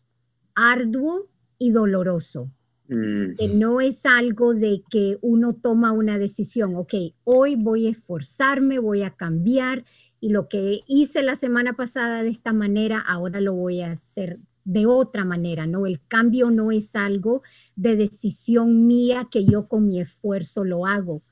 [0.54, 1.26] arduo
[1.58, 2.52] y doloroso.
[2.88, 3.34] Mm.
[3.36, 8.78] Que no es algo de que uno toma una decisión, ok, hoy voy a esforzarme,
[8.78, 9.84] voy a cambiar
[10.20, 14.38] y lo que hice la semana pasada de esta manera, ahora lo voy a hacer
[14.68, 15.86] de otra manera, ¿no?
[15.86, 17.42] El cambio no es algo
[17.74, 21.22] de decisión mía que yo con mi esfuerzo lo hago.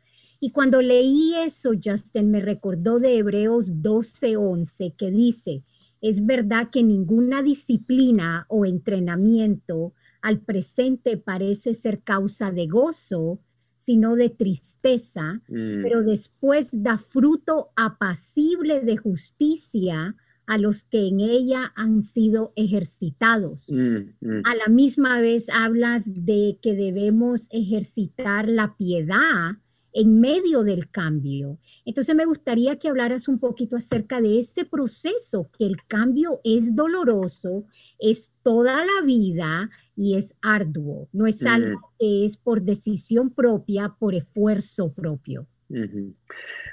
[0.41, 5.65] Y cuando leí eso, Justin, me recordó de Hebreos 12:11 que dice,
[6.01, 13.41] es verdad que ninguna disciplina o entrenamiento al presente parece ser causa de gozo,
[13.77, 15.83] sino de tristeza, mm.
[15.83, 23.71] pero después da fruto apacible de justicia a los que en ella han sido ejercitados.
[23.73, 24.43] Mm, mm.
[24.45, 29.57] A la misma vez hablas de que debemos ejercitar la piedad
[29.93, 31.59] en medio del cambio.
[31.87, 36.77] Entonces me gustaría que hablaras un poquito acerca de ese proceso, que el cambio es
[36.77, 37.65] doloroso,
[37.99, 41.47] es toda la vida y es arduo, no es mm.
[41.47, 45.47] algo que es por decisión propia, por esfuerzo propio.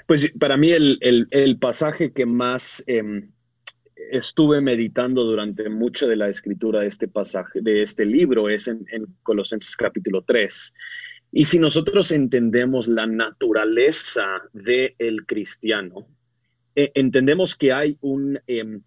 [0.06, 3.30] Pues para mí el, pasaje que más em,
[4.10, 8.86] estuve meditando durante mucha de la escritura de este pasaje, de este libro, es en,
[9.22, 10.74] Colosenses capítulo 3.
[11.32, 16.06] Y si nosotros entendemos la naturaleza del el cristiano,
[16.74, 18.38] e, entendemos que hay un...
[18.46, 18.82] Em,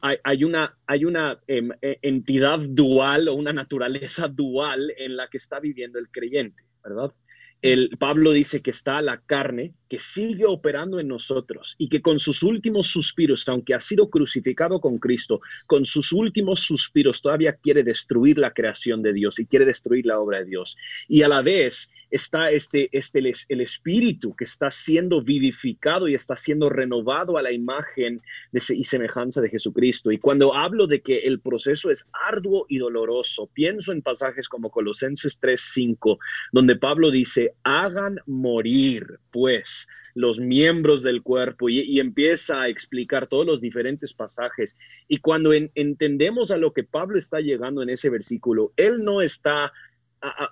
[0.00, 5.38] hay, una, hay una em, e, entidad dual o una naturaleza dual en la que
[5.38, 7.12] está viviendo el creyente, ¿verdad?
[7.60, 12.18] El, Pablo dice que está la carne, que sigue operando en nosotros y que con
[12.18, 17.82] sus últimos suspiros, aunque ha sido crucificado con Cristo, con sus últimos suspiros todavía quiere
[17.82, 20.76] destruir la creación de Dios y quiere destruir la obra de Dios.
[21.08, 23.18] Y a la vez está este, este
[23.48, 29.40] el espíritu que está siendo vivificado y está siendo renovado a la imagen y semejanza
[29.40, 30.12] de Jesucristo.
[30.12, 34.70] Y cuando hablo de que el proceso es arduo y doloroso, pienso en pasajes como
[34.70, 36.18] Colosenses 3:5,
[36.52, 43.46] donde Pablo dice, hagan morir, pues los miembros del cuerpo y, empieza a explicar todos
[43.46, 44.76] los diferentes pasajes.
[45.06, 49.72] Y cuando entendemos a lo que Pablo está llegando en ese versículo, él no está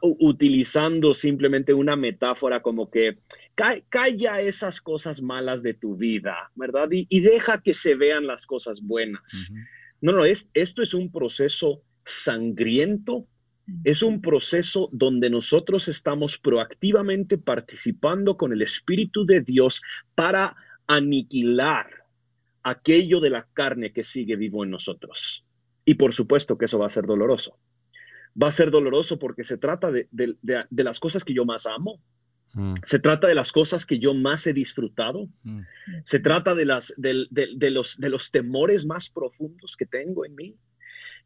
[0.01, 3.19] utilizando simplemente una metáfora como que
[3.89, 6.89] calla esas cosas malas de tu vida, ¿verdad?
[6.93, 9.53] Y, deja que se vean las cosas buenas.
[10.01, 13.27] No, no, es, esto es un proceso sangriento
[13.85, 19.83] es un proceso donde nosotros estamos proactivamente participando con el Espíritu de Dios
[20.15, 21.89] para aniquilar
[22.63, 25.45] aquello de la carne que sigue vivo en nosotros.
[25.85, 27.59] Y por supuesto que eso va a ser doloroso.
[28.41, 30.09] Va a ser doloroso porque se trata de,
[30.71, 32.01] las cosas que yo más amo.
[32.55, 32.75] Mm.
[32.85, 35.29] Se trata de las cosas que yo más he disfrutado.
[35.43, 35.61] Mm.
[36.05, 40.57] Se trata de, las, los, de los temores más profundos que tengo en mí.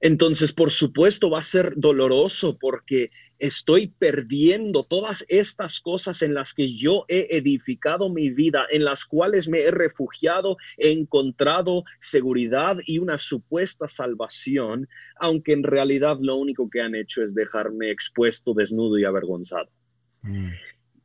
[0.01, 6.55] Entonces, por supuesto, va a ser doloroso porque estoy perdiendo todas estas cosas en las
[6.55, 12.79] que yo he edificado mi vida, en las cuales me he refugiado, he encontrado seguridad
[12.87, 18.55] y una supuesta salvación, aunque en realidad lo único que han hecho es dejarme expuesto,
[18.55, 19.69] desnudo y avergonzado.
[20.23, 20.51] Mm.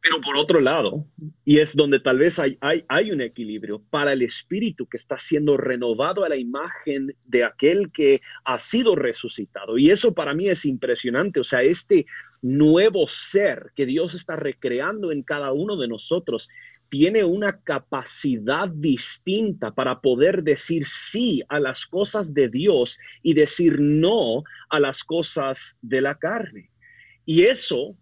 [0.05, 1.07] Pero por otro lado,
[1.43, 5.17] y es donde tal vez hay, hay, hay, un equilibrio para el espíritu que está
[5.17, 9.79] siendo renovado a la imagen de aquel que ha sido resucitado.
[9.79, 11.39] Y eso para mí es impresionante.
[11.39, 12.05] O sea, este
[12.43, 16.49] nuevo ser que Dios está recreando en cada uno de nosotros
[16.87, 23.79] tiene una capacidad distinta para poder decir sí a las cosas de Dios y decir
[23.79, 26.69] no a las cosas de la carne.
[27.25, 27.97] Y eso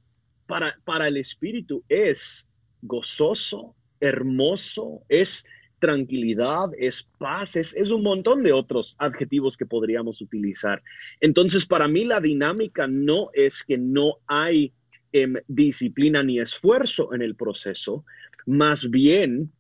[0.85, 2.49] para, el espíritu es
[2.81, 5.45] gozoso, hermoso, es
[5.79, 10.81] tranquilidad, es paz, es, es, un montón de otros adjetivos que podríamos utilizar.
[11.19, 14.73] Entonces, para mí la dinámica no es que no hay
[15.11, 18.05] em, disciplina ni esfuerzo en el proceso,
[18.45, 19.51] más bien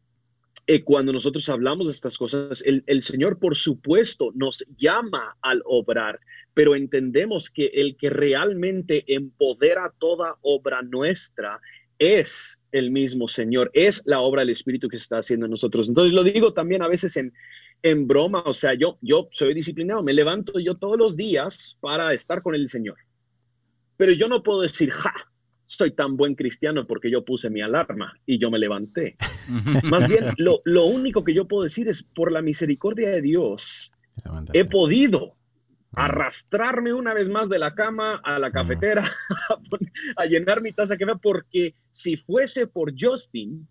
[0.65, 5.61] eh, cuando nosotros hablamos de estas cosas, el, el, Señor, por supuesto, nos llama al
[5.65, 6.19] obrar,
[6.53, 11.59] pero entendemos que el que realmente empodera toda obra nuestra
[11.99, 15.89] es el mismo Señor, es la obra del Espíritu que está haciendo en nosotros.
[15.89, 17.33] Entonces lo digo también a veces en,
[17.81, 22.13] en broma, o sea, yo, yo soy disciplinado, me levanto yo todos los días para
[22.13, 22.97] estar con el Señor.
[23.97, 25.13] Pero yo no puedo decir, ja,
[25.77, 29.15] soy tan buen cristiano porque yo puse mi alarma y yo me levanté.
[29.83, 33.91] Más bien, lo, lo, único que yo puedo decir es, por la misericordia de Dios,
[34.53, 35.35] he podido
[35.95, 39.03] arrastrarme una vez más de la cama a la cafetera,
[40.15, 43.67] a, llenar mi taza que porque si fuese por Justin,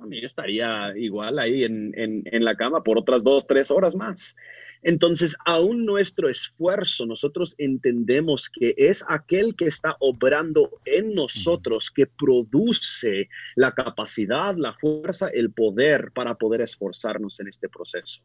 [0.00, 3.94] a mí estaría igual ahí en, en, en, la cama por otras dos, tres horas
[3.94, 4.36] más.
[4.82, 12.06] Entonces, aún nuestro esfuerzo, nosotros entendemos que es aquel que está obrando en nosotros que
[12.06, 18.22] produce la capacidad, la fuerza, el poder para poder esforzarnos en este proceso.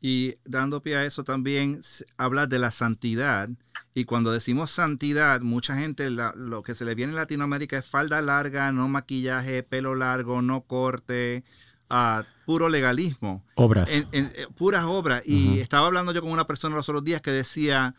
[0.00, 1.80] Y dando pie a eso también
[2.16, 3.50] habla de la santidad.
[3.92, 8.22] Y cuando decimos santidad, mucha gente lo que se le viene en Latinoamérica es falda
[8.22, 11.44] larga, no maquillaje, pelo largo, no corte,
[11.90, 13.44] uh, puro legalismo.
[13.56, 13.90] Obras.
[13.90, 15.22] En, eh, puras obras.
[15.26, 17.92] Y estaba hablando yo con una persona los otros días que decía,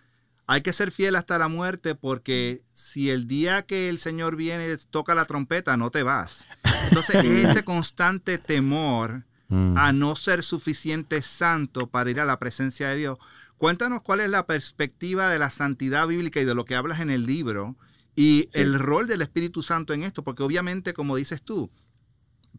[0.47, 4.75] hay que ser fiel hasta la muerte porque si el día que el Señor viene
[4.89, 6.47] toca la trompeta, no te vas.
[6.89, 9.77] Entonces, este constante temor Mm.
[9.77, 13.17] a no ser suficiente santo para ir a la presencia de Dios.
[13.57, 17.09] Cuéntanos cuál es la perspectiva de la santidad bíblica y de lo que hablas en
[17.09, 17.75] el libro
[18.15, 21.69] y el rol del Espíritu Santo en esto, porque obviamente, como dices tú,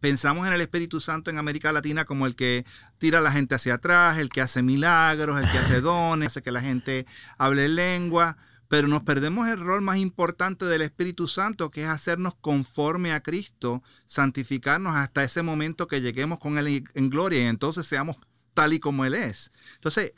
[0.01, 2.63] pensamos en el Espíritu Santo en América Latina como el que
[2.99, 6.43] tira a la gente hacia atrás, el que hace milagros, el que hace dones, hace
[6.43, 7.07] que la gente
[7.39, 8.37] hable lengua,
[8.73, 13.21] pero nos perdemos el rol más importante del Espíritu Santo, que es hacernos conforme a
[13.21, 18.17] Cristo, santificarnos hasta ese momento que lleguemos con Él en gloria y entonces seamos
[18.55, 19.51] tal y como Él es.
[19.75, 20.13] Entonces,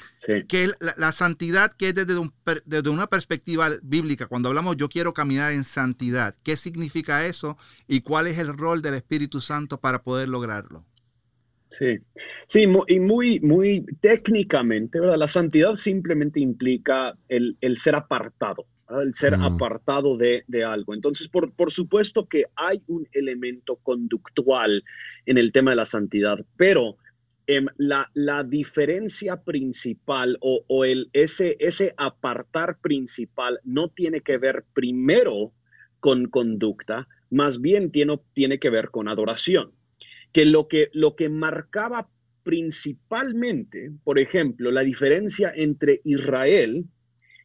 [0.48, 2.18] que la, santidad que es desde,
[2.64, 7.58] desde una perspectiva bíblica, cuando hablamos yo quiero caminar en santidad, ¿qué significa eso
[7.90, 10.86] y cuál es el rol del Espíritu Santo para poder lograrlo?
[11.78, 11.98] Sí,
[12.48, 15.18] sí, y muy, muy técnicamente, ¿verdad?
[15.18, 18.66] La santidad simplemente implica el, ser apartado,
[19.04, 20.94] el ser apartado de, algo.
[20.94, 24.86] Entonces, por, por supuesto que hay un elemento conductual
[25.26, 26.96] en el tema de la santidad, pero
[27.46, 34.64] em, la, la, diferencia principal o, el, ese, ese apartar principal no tiene que ver
[34.74, 35.52] primero
[36.00, 39.74] con conducta, más bien tiene, tiene que ver con adoración
[40.36, 42.10] que lo que, lo que marcaba
[42.44, 46.84] principalmente, por ejemplo, la diferencia entre Israel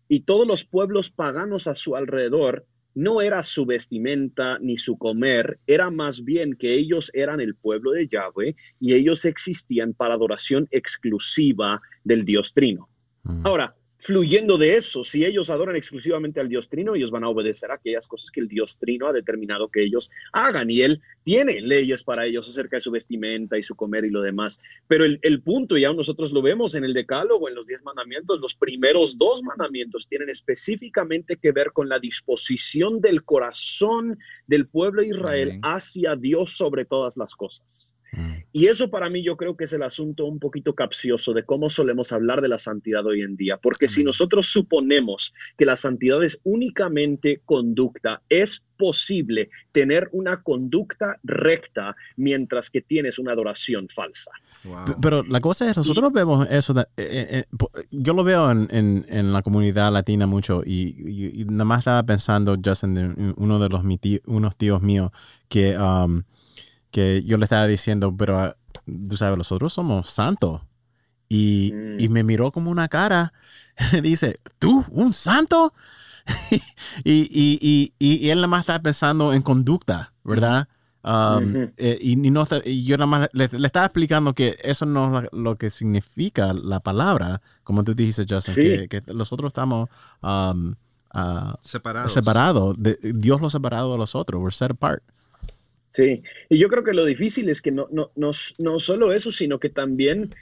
[0.08, 5.60] y todos los pueblos paganos a su alrededor, no era su vestimenta ni su comer,
[5.68, 10.66] era más bien que ellos eran el pueblo de Yahweh y ellos existían para adoración
[10.72, 12.88] exclusiva del Dios Trino.
[13.22, 13.46] Mm.
[13.46, 17.70] Ahora, fluyendo de eso, si ellos adoran exclusivamente al Dios Trino, ellos van a obedecer
[17.70, 21.60] a aquellas cosas que el Dios Trino ha determinado que ellos hagan y Él tiene
[21.60, 24.62] leyes para ellos acerca de su vestimenta y su comer y lo demás.
[24.88, 28.40] Pero el, el punto, ya nosotros lo vemos en el Decálogo, en los diez mandamientos,
[28.40, 35.02] los primeros dos mandamientos tienen específicamente que ver con la disposición del corazón del pueblo
[35.02, 37.94] de Israel hacia Dios sobre todas las cosas.
[38.12, 38.32] Mm.
[38.52, 41.70] Y eso para mí yo creo que es el asunto un poquito capcioso de cómo
[41.70, 44.06] solemos hablar de la santidad hoy en día, porque si mm.
[44.06, 52.70] nosotros suponemos que la santidad es únicamente conducta, es posible tener una conducta recta mientras
[52.70, 54.30] que tienes una adoración falsa.
[55.02, 59.42] Pero la cosa es, nosotros vemos eso, eh, eh, eh, yo lo veo en, la
[59.42, 63.84] comunidad latina mucho y, nada más estaba pensando, Justin, uno de los
[64.26, 65.12] unos tíos míos
[65.48, 65.76] que...
[65.76, 66.22] Um,
[66.90, 68.56] que yo le estaba diciendo, pero ah,
[69.08, 70.62] tú sabes, nosotros somos santos.
[71.28, 72.12] Y, y mm.
[72.12, 73.32] me miró como una cara.
[74.02, 75.72] Dice, ¿tú, un santo?
[77.04, 80.68] y, y, y, él nada más está pensando en conducta, ¿verdad?
[81.02, 85.56] Um, eh, y, no yo nada más le, estaba explicando que eso no es lo
[85.56, 89.88] que significa la palabra, como tú dijiste, Justin, que, nosotros estamos
[90.22, 90.74] um,
[91.14, 92.12] uh, separados.
[92.12, 95.02] separados de, Dios lo separado de los otros, we're set apart.
[95.90, 99.32] Sí, y yo creo que lo difícil es que no, no, no, no solo eso,
[99.32, 100.32] sino que también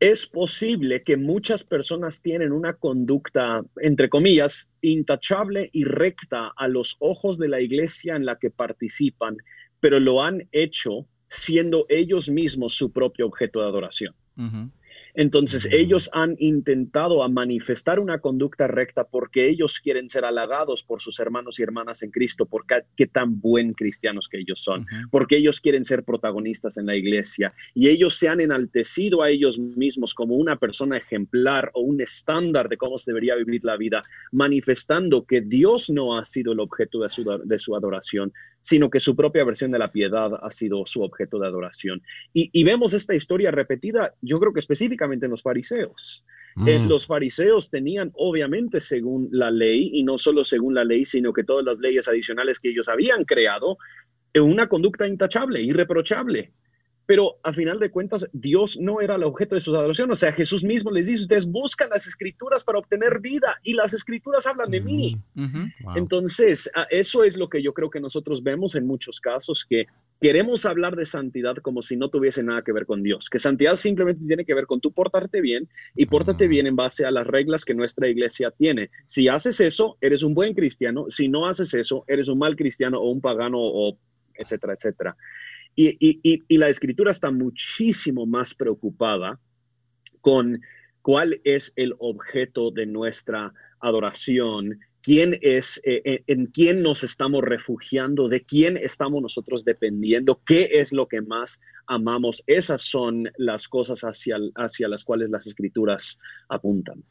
[0.00, 6.96] es posible que muchas personas tienen una conducta, entre comillas, intachable y recta a los
[6.98, 9.36] ojos de la iglesia en la que participan,
[9.78, 14.12] pero lo han hecho siendo ellos mismos su propio objeto de adoración.
[15.18, 21.02] Entonces ellos han intentado a manifestar una conducta recta porque ellos quieren ser halagados por
[21.02, 25.36] sus hermanos y hermanas en Cristo, porque qué tan buen cristianos que ellos son, porque
[25.36, 30.14] ellos quieren ser protagonistas en la iglesia y ellos se han enaltecido a ellos mismos
[30.14, 35.26] como una persona ejemplar o un estándar de cómo se debería vivir la vida, manifestando
[35.26, 39.16] que Dios no ha sido el objeto de su, de su adoración, sino que su
[39.16, 42.02] propia versión de la piedad ha sido su objeto de adoración.
[42.32, 46.24] Y, vemos esta historia repetida, yo creo que específicamente en los fariseos.
[46.66, 46.88] Eh, mm.
[46.88, 51.44] los fariseos tenían, obviamente, según la ley, y no solo según la ley, sino que
[51.44, 53.78] todas las leyes adicionales que ellos habían creado,
[54.34, 56.52] una conducta intachable, irreprochable.
[57.06, 60.10] Pero a final de cuentas, Dios no era el objeto de su adoración.
[60.10, 63.94] O sea, Jesús mismo les dice, ustedes buscan las escrituras para obtener vida y las
[63.94, 65.16] escrituras hablan de mí.
[65.96, 69.86] Entonces, eso es lo que yo creo que nosotros vemos en muchos casos, que
[70.20, 73.76] queremos hablar de santidad como si no tuviese nada que ver con Dios, que santidad
[73.76, 77.26] simplemente tiene que ver con tú portarte bien y pórtate bien en base a las
[77.26, 78.90] reglas que nuestra iglesia tiene.
[79.06, 81.06] Si haces eso, eres un buen cristiano.
[81.08, 83.98] Si no haces eso, eres un mal cristiano o un pagano o
[84.34, 85.16] etcétera, etcétera.
[85.80, 89.38] Y, la escritura está muchísimo más preocupada
[90.20, 90.60] con
[91.02, 97.42] cuál es el objeto de nuestra adoración, quién es, eh, eh, en quién nos estamos
[97.42, 102.44] refugiando, de quién estamos nosotros dependiendo, qué es lo que más amamos.
[102.46, 107.02] Esas son las cosas hacia, hacia las cuales las escrituras apuntan.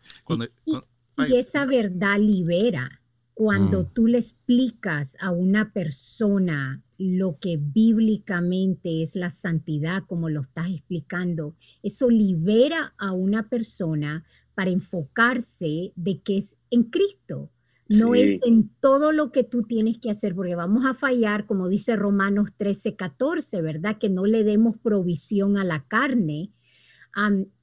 [0.68, 3.02] y esa verdad libera.
[3.34, 3.94] Cuando mm.
[3.94, 10.70] tú le explicas a una persona lo que bíblicamente es la santidad, como lo estás
[10.70, 14.24] explicando, eso libera a una persona
[14.54, 17.50] para enfocarse de que es en Cristo.
[17.90, 21.68] No es en todo lo que tú tienes que hacer, porque vamos a fallar, como
[21.68, 23.98] dice Romanos 13, 14, ¿verdad?
[23.98, 26.52] Que no le demos provisión a la carne,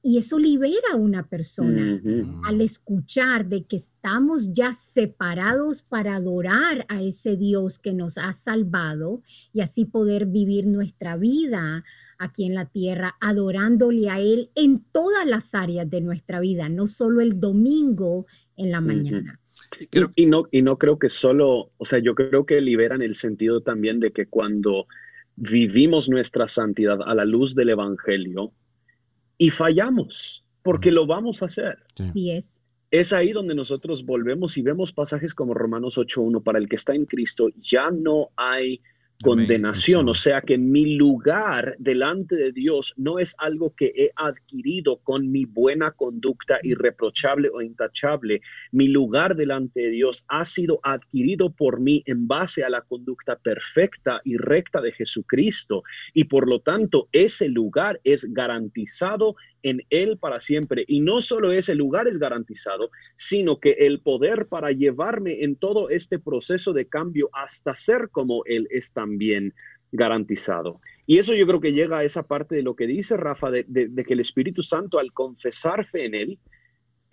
[0.01, 2.01] y eso libera a una persona
[2.43, 8.33] al escuchar de que estamos ya separados para adorar a ese Dios que nos ha
[8.33, 9.21] salvado
[9.53, 11.85] y así poder vivir nuestra vida
[12.17, 16.87] aquí en la tierra, adorándole a Él en todas las áreas de nuestra vida, no
[16.87, 18.25] solo el domingo
[18.57, 19.39] en la mañana.
[20.15, 23.15] Y, no, y no creo que solo, o sea, yo creo que libera en el
[23.15, 24.87] sentido también de que cuando
[25.35, 28.53] vivimos nuestra santidad a la luz del Evangelio,
[29.37, 31.77] y fallamos, porque lo vamos a hacer.
[31.95, 32.63] Sí es.
[32.91, 36.95] Es ahí donde nosotros volvemos y vemos pasajes como Romanos 8.1, para el que está
[36.95, 38.79] en Cristo ya no hay
[39.21, 44.97] condenación, o sea que mi lugar delante de Dios no es algo que he adquirido
[45.03, 48.41] con mi buena conducta irreprochable o intachable,
[48.71, 53.37] mi lugar delante de Dios ha sido adquirido por mí en base a la conducta
[53.37, 55.83] perfecta y recta de Jesucristo.
[56.13, 59.35] Y por lo tanto ese lugar es garantizado
[59.65, 60.85] en Él para siempre.
[60.87, 65.89] Y no solo ese lugar es garantizado, sino que el poder para llevarme en todo
[65.89, 69.55] este proceso de cambio hasta ser como Él es también
[69.91, 70.81] garantizado.
[71.07, 73.65] Y eso yo creo que llega a esa parte de lo que dice Rafa, de,
[73.65, 76.39] que el Espíritu Santo al confesar fe en Él,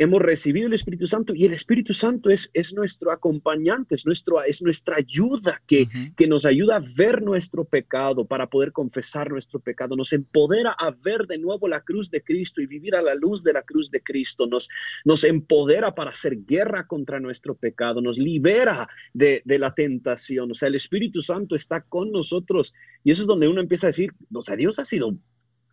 [0.02, 4.42] hemos recibido el Espíritu Santo y el Espíritu Santo es, es nuestro acompañante, es, nuestro,
[4.42, 9.60] es nuestra ayuda que, que nos ayuda a ver nuestro pecado para poder confesar nuestro
[9.60, 13.14] pecado, nos empodera a ver de nuevo la cruz de Cristo y vivir a la
[13.14, 14.68] luz de la cruz de Cristo, nos,
[15.04, 20.54] nos empodera para hacer guerra contra nuestro pecado, nos libera de, de la tentación, o
[20.54, 22.74] sea, el Espíritu Santo está con nosotros
[23.04, 25.16] y eso es donde uno empieza a decir, o sea, Dios ha sido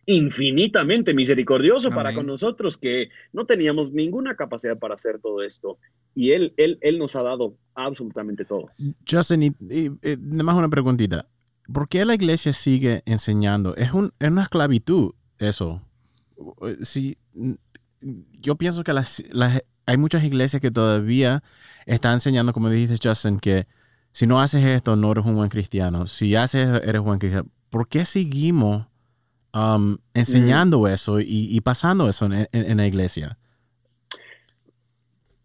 [0.06, 5.78] infinitamente misericordioso para con nosotros, que no teníamos ninguna capacidad para hacer todo esto.
[6.14, 8.70] Y Él, Él, él nos ha dado absolutamente todo.
[9.08, 11.26] Justin, y, y, más una preguntita.
[11.72, 13.76] ¿Por qué la iglesia sigue enseñando?
[13.76, 15.82] Es, un, es una esclavitud eso.
[16.82, 17.16] Si,
[18.40, 19.22] yo pienso que las,
[19.86, 21.42] hay muchas iglesias que todavía
[21.86, 23.66] están enseñando, como dijiste Justin, que
[24.12, 26.06] si no haces esto, no eres un buen cristiano.
[26.06, 27.48] Si haces, eres buen cristiano.
[27.68, 28.86] ¿Por qué seguimos
[29.52, 33.36] Um, enseñando eso y, pasando eso en, la iglesia?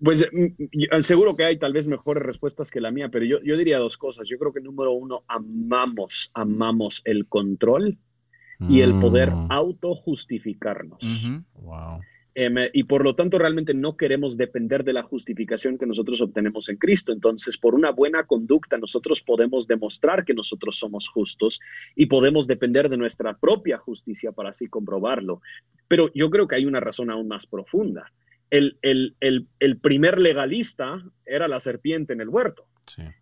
[0.04, 3.58] Pues mm, seguro que hay tal vez mejores respuestas que la mía, pero yo, yo
[3.58, 4.28] diría dos cosas.
[4.30, 7.98] Yo creo que número uno, amamos, amamos el control
[8.60, 9.52] y el poder mm.
[9.52, 11.32] autojustificarnos.
[11.56, 12.00] Wow.
[12.38, 16.68] Em, y por lo tanto realmente no queremos depender de la justificación que nosotros obtenemos
[16.68, 17.14] en Cristo.
[17.14, 21.62] Entonces, por una buena conducta, nosotros podemos demostrar que nosotros somos justos
[21.96, 25.42] y podemos depender de nuestra propia justicia para así comprobarlo.
[25.88, 28.12] Pero yo creo que hay una razón aún más profunda.
[28.50, 32.68] El, el, el, el primer legalista era la serpiente en el huerto.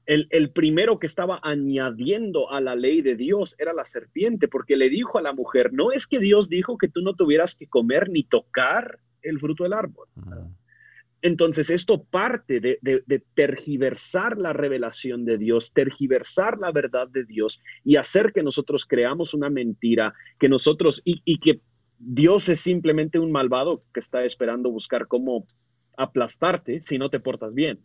[0.06, 4.76] El, el, primero que estaba añadiendo a la ley de Dios era la serpiente, porque
[4.76, 7.68] le dijo a la mujer, no es que Dios dijo que tú no tuvieras que
[7.68, 10.08] comer ni tocar el fruto del árbol.
[11.22, 17.62] Entonces, esto parte de, de, tergiversar la revelación de Dios, tergiversar la verdad de Dios
[17.86, 21.62] y hacer que nosotros creamos una mentira, que nosotros, y, y que
[21.98, 25.48] Dios es simplemente un malvado que está esperando buscar cómo
[25.98, 27.80] aplastarte si no te portas bien.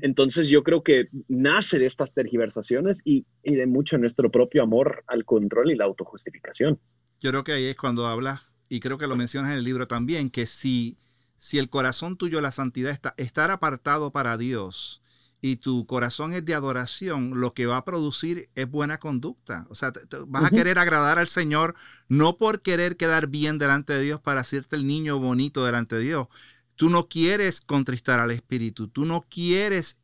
[0.00, 5.24] Entonces yo creo que nace de estas tergiversaciones y, de mucho nuestro propio amor al
[5.24, 6.78] control y la autojustificación.
[7.20, 9.86] Yo creo que ahí es cuando hablas, y creo que lo mencionas en el libro
[9.86, 10.98] también, que si,
[11.36, 15.02] si el corazón tuyo, la santidad, está estar apartado para Dios,
[15.44, 19.66] y tu corazón es de adoración, lo que va a producir es buena conducta.
[19.70, 19.92] O sea,
[20.28, 21.74] vas a querer agradar al Señor
[22.08, 26.02] no por querer quedar bien delante de Dios para hacerte el niño bonito delante de
[26.02, 26.28] Dios,
[26.76, 29.98] Tú no quieres contristar al Espíritu, tú no quieres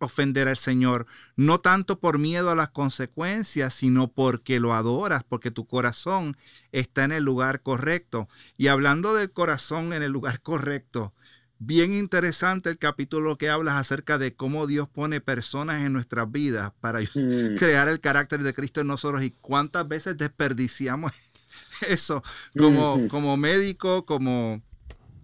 [0.00, 1.06] ofender al Señor,
[1.36, 6.36] no tanto por miedo a las consecuencias, sino porque lo adoras, porque tu corazón
[6.72, 8.28] está en el lugar correcto.
[8.56, 11.14] Y hablando del corazón en el lugar correcto,
[11.58, 16.72] bien interesante el capítulo que hablas acerca de cómo Dios pone personas en nuestras vidas
[16.80, 17.56] para mm.
[17.58, 21.12] crear el carácter de Cristo en nosotros y cuántas veces desperdiciamos
[21.88, 22.22] eso
[22.56, 24.62] como, como médico, como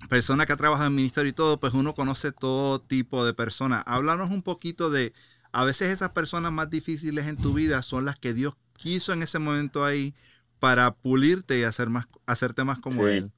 [0.09, 3.83] persona que ha trabajado en ministerio y todo, pues uno conoce todo tipo de personas.
[3.87, 5.13] Háblanos un poquito de,
[5.53, 9.23] a veces esas personas más difíciles en tu vida son las que Dios quiso en
[9.23, 10.15] ese momento ahí
[10.59, 13.31] para pulirte y hacer más, hacerte más como Él.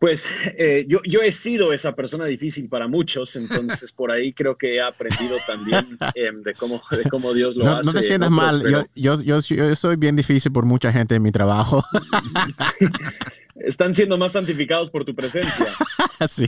[0.00, 4.56] Pues eh, yo, yo he sido esa persona difícil para muchos, entonces por ahí creo
[4.56, 5.84] que he aprendido también
[6.14, 7.86] em, de, cómo, de cómo Dios lo hace.
[7.86, 8.62] No te sientas mal,
[8.94, 11.84] yo, yo, yo, soy bien difícil por mucha gente en mi trabajo.
[13.60, 15.66] están siendo más santificados por tu presencia.
[16.28, 16.46] sí.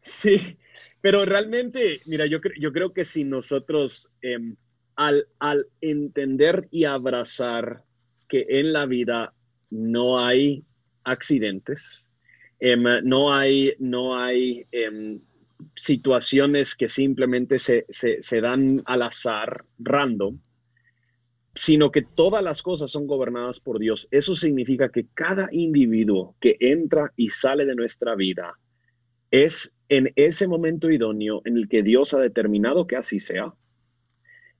[0.00, 0.58] Sí,
[1.00, 4.56] pero realmente, mira, yo, yo creo que si nosotros em,
[4.96, 7.82] al, al entender y abrazar
[8.28, 9.34] que en la vida
[9.70, 10.64] no hay
[11.04, 12.12] accidentes,
[12.60, 15.20] em, no hay, no hay em,
[15.74, 20.38] situaciones que simplemente se, se, se dan al azar, random,
[21.54, 24.08] sino que todas las cosas son gobernadas por Dios.
[24.10, 28.58] Eso significa que cada individuo que entra y sale de nuestra vida
[29.30, 33.52] es en ese momento idóneo en el que Dios ha determinado que así sea.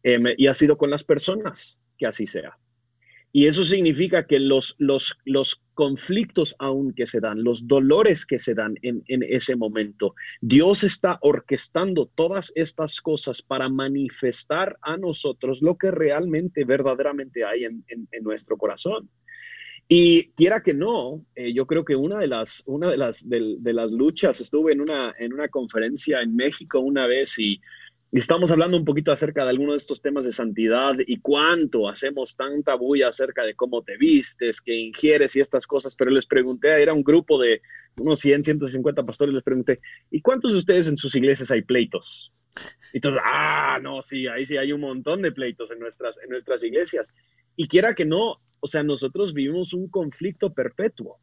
[0.02, 2.56] Em, y ha sido con las personas que así sea.
[3.36, 8.38] Y eso significa que los, los, los conflictos aún que se dan, los dolores que
[8.38, 15.62] se dan en, ese momento, Dios está orquestando todas estas cosas para manifestar a nosotros
[15.62, 17.84] lo que realmente, verdaderamente hay en,
[18.22, 19.10] nuestro corazón.
[19.88, 23.72] Y quiera que no, eh, yo creo que una de las, una de las, de
[23.72, 27.60] las luchas, estuve en una, en una conferencia en México una vez y
[28.18, 32.36] estamos hablando un poquito acerca de algunos de estos temas de santidad y cuánto hacemos
[32.36, 36.80] tanta bulla acerca de cómo te vistes, que ingieres y estas cosas, pero les pregunté,
[36.80, 37.60] era un grupo de
[37.96, 39.80] unos 100, 150 pastores, les pregunté,
[40.12, 42.32] ¿y cuántos de ustedes en sus iglesias hay pleitos?
[42.92, 46.30] Y todos, ah, no, sí, ahí sí hay un montón de pleitos en nuestras, en
[46.30, 47.12] nuestras iglesias.
[47.56, 51.18] Y quiera que no, o sea, nosotros vivimos un conflicto perpetuo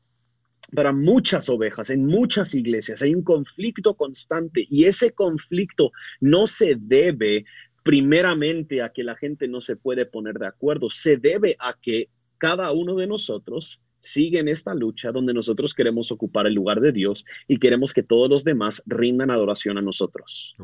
[0.73, 6.75] para muchas ovejas, en muchas iglesias, hay un conflicto constante y ese conflicto no se
[6.79, 7.45] debe
[7.83, 12.09] primeramente a que la gente no se puede poner de acuerdo, se debe a que
[12.37, 16.91] cada uno de nosotros sigue en esta lucha donde nosotros queremos ocupar el lugar de
[16.91, 20.55] Dios y queremos que todos los demás rindan adoración a nosotros.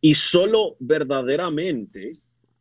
[0.00, 2.18] Y solo verdaderamente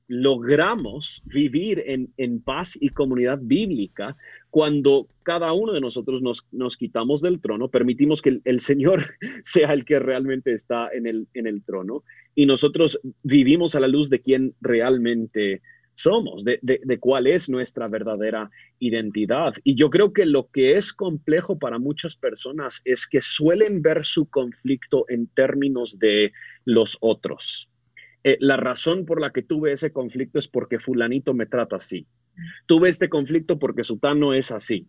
[0.07, 4.15] logramos vivir en, en, paz y comunidad bíblica
[4.49, 9.03] cuando cada uno de nosotros nos, nos quitamos del trono, permitimos que el, Señor
[9.43, 12.03] sea el que realmente está en el, en el trono
[12.35, 15.61] y nosotros vivimos a la luz de quien realmente
[15.93, 19.53] somos, de, de, de, cuál es nuestra verdadera identidad.
[19.63, 24.05] Y yo creo que lo que es complejo para muchas personas es que suelen ver
[24.05, 26.33] su conflicto en términos de
[26.65, 27.67] los otros.
[28.23, 32.05] Eh, la razón por la que tuve ese conflicto es porque fulanito me trata así.
[32.65, 34.87] Tuve este conflicto porque Sutano es así.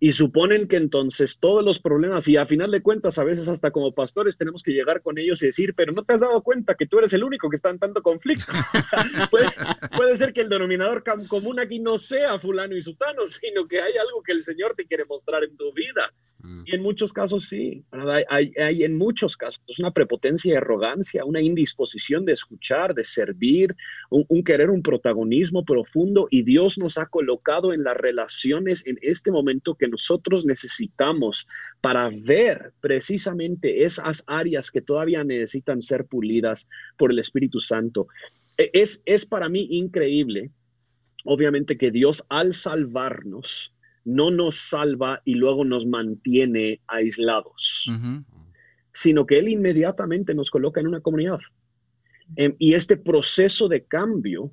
[0.00, 3.70] Y suponen que entonces todos los problemas, y a final de cuentas, a veces hasta
[3.70, 6.74] como pastores tenemos que llegar con ellos y decir, pero no te has dado cuenta
[6.74, 8.52] que tú eres el único que está en tanto conflicto.
[9.30, 13.92] puede, ser que el denominador común aquí no sea fulano y sutano, sino que hay
[13.96, 16.12] algo que el Señor te quiere mostrar en tu vida.
[16.66, 17.84] Y en muchos casos sí,
[18.28, 23.74] hay, hay, en muchos casos una prepotencia y arrogancia, una indisposición de escuchar, de servir,
[24.10, 29.30] un, querer un protagonismo profundo y Dios nos ha colocado en las relaciones en este
[29.30, 31.46] momento que nosotros necesitamos
[31.80, 38.06] para ver precisamente esas áreas que todavía necesitan ser pulidas por el Espíritu Santo.
[38.56, 40.50] E, es, es para mí increíble,
[41.24, 43.74] obviamente, que Dios al salvarnos,
[44.04, 47.90] no nos salva y luego nos mantiene aislados,
[48.92, 51.40] sino que Él inmediatamente nos coloca en una comunidad.
[52.36, 54.52] Em, y este proceso de cambio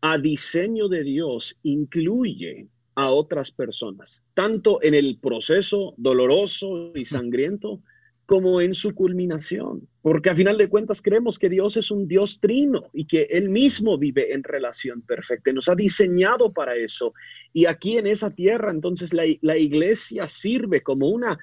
[0.00, 2.68] a diseño de Dios incluye
[2.98, 7.80] a otras personas, tanto en el proceso doloroso y sangriento,
[8.26, 12.40] como en su culminación, porque a final de cuentas creemos que Dios es un Dios
[12.40, 17.14] trino y que Él mismo vive en relación perfecta, nos ha diseñado para eso.
[17.52, 21.38] Y aquí en esa tierra, entonces la, la iglesia sirve como una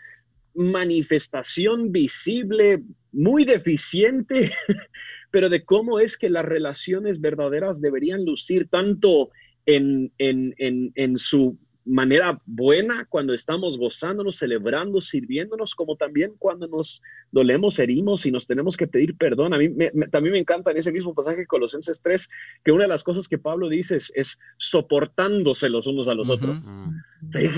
[0.55, 2.83] manifestación visible,
[3.13, 4.51] muy deficiente,
[5.31, 9.29] pero de cómo es que las relaciones verdaderas deberían lucir tanto
[9.65, 16.67] en, en, en, en su manera buena cuando estamos gozándonos, celebrando, sirviéndonos, como también cuando
[16.67, 17.01] nos
[17.31, 19.53] dolemos, herimos y nos tenemos que pedir perdón.
[19.53, 19.69] A mí
[20.11, 22.29] también me encanta en ese mismo pasaje de Colosenses 3
[22.63, 26.75] que una de las cosas que Pablo dice es, soportándose los unos a los otros.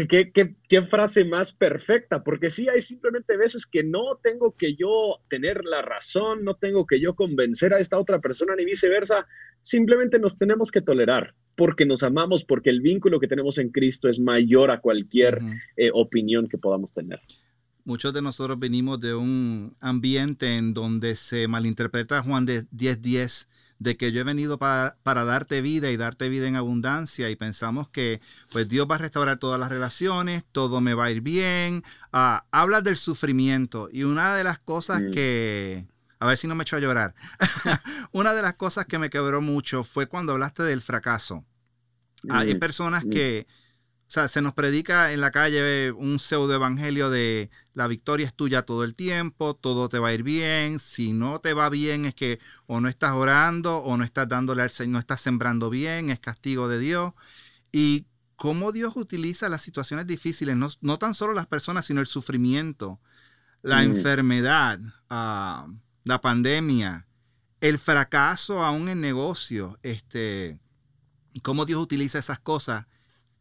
[0.09, 5.19] ¿qué, qué, frase más perfecta, porque sí hay simplemente veces que no tengo que yo
[5.29, 9.25] tener la razón, no tengo que yo convencer a esta otra persona ni viceversa,
[9.61, 14.07] simplemente nos tenemos que tolerar porque nos amamos, porque el vínculo que tenemos en Cristo
[14.07, 15.41] es mayor a cualquier
[15.75, 17.19] eh, opinión que podamos tener.
[17.83, 23.47] Muchos de nosotros venimos de un ambiente en donde se malinterpreta Juan de 10:10
[23.79, 27.89] de que yo he venido para, darte vida y darte vida en abundancia y pensamos
[27.89, 28.19] que
[28.51, 31.83] pues Dios va a restaurar todas las relaciones, todo me va a ir bien.
[32.11, 35.85] Ah, hablas del sufrimiento y una de las cosas que
[36.19, 37.15] a ver si no me echo a llorar.
[38.11, 41.45] Una de las cosas que me quebró mucho fue cuando hablaste del fracaso.
[42.29, 43.09] Hay mm, personas mm.
[43.09, 48.25] que, o sea, se nos predica en la calle un pseudo evangelio de la victoria
[48.25, 50.79] es tuya todo el tiempo, todo te va a ir bien.
[50.79, 54.63] Si no te va bien es que o no estás orando o no estás dándole
[54.63, 57.13] al Señor, no estás sembrando bien, es castigo de Dios.
[57.71, 62.99] Y cómo Dios utiliza las situaciones difíciles, no, tan solo las personas, sino el sufrimiento,
[63.61, 63.85] la mm.
[63.85, 64.79] enfermedad.
[65.09, 65.73] Uh,
[66.07, 67.07] la pandemia,
[67.61, 70.59] el fracaso aún en negocio, este,
[71.43, 72.85] cómo Dios utiliza esas cosas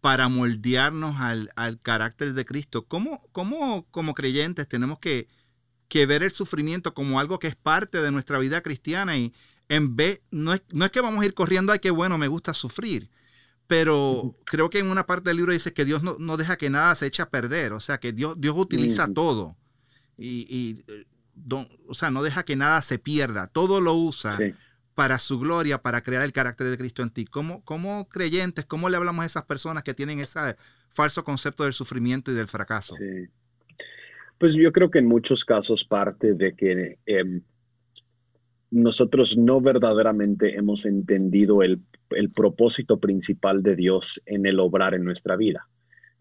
[0.01, 2.87] para moldearnos al, carácter de Cristo.
[2.87, 5.29] ¿Cómo, cómo como creyentes tenemos que,
[5.89, 9.33] que, ver el sufrimiento como algo que es parte de nuestra vida cristiana y
[9.69, 12.29] en vez, no es, no es que vamos a ir corriendo, ay, qué bueno, me
[12.29, 13.11] gusta sufrir,
[13.67, 16.95] pero creo que en una parte del libro dice que Dios no, deja que nada
[16.95, 19.57] se eche a perder, o sea, que Dios, Dios utiliza todo.
[20.17, 20.85] Y, y,
[21.87, 24.37] o sea, no deja que nada se pierda, todo lo usa
[24.95, 27.27] para su gloria, para crear el carácter de Cristo en ti.
[27.27, 30.57] ¿Cómo, ¿Cómo, creyentes, cómo le hablamos a esas personas que tienen ese
[30.89, 32.95] falso concepto del sufrimiento y del fracaso?
[34.39, 37.43] Pues yo creo que en muchos casos parte de que em,
[38.71, 41.81] nosotros no verdaderamente hemos entendido el,
[42.35, 45.69] propósito principal de Dios en el obrar en nuestra vida.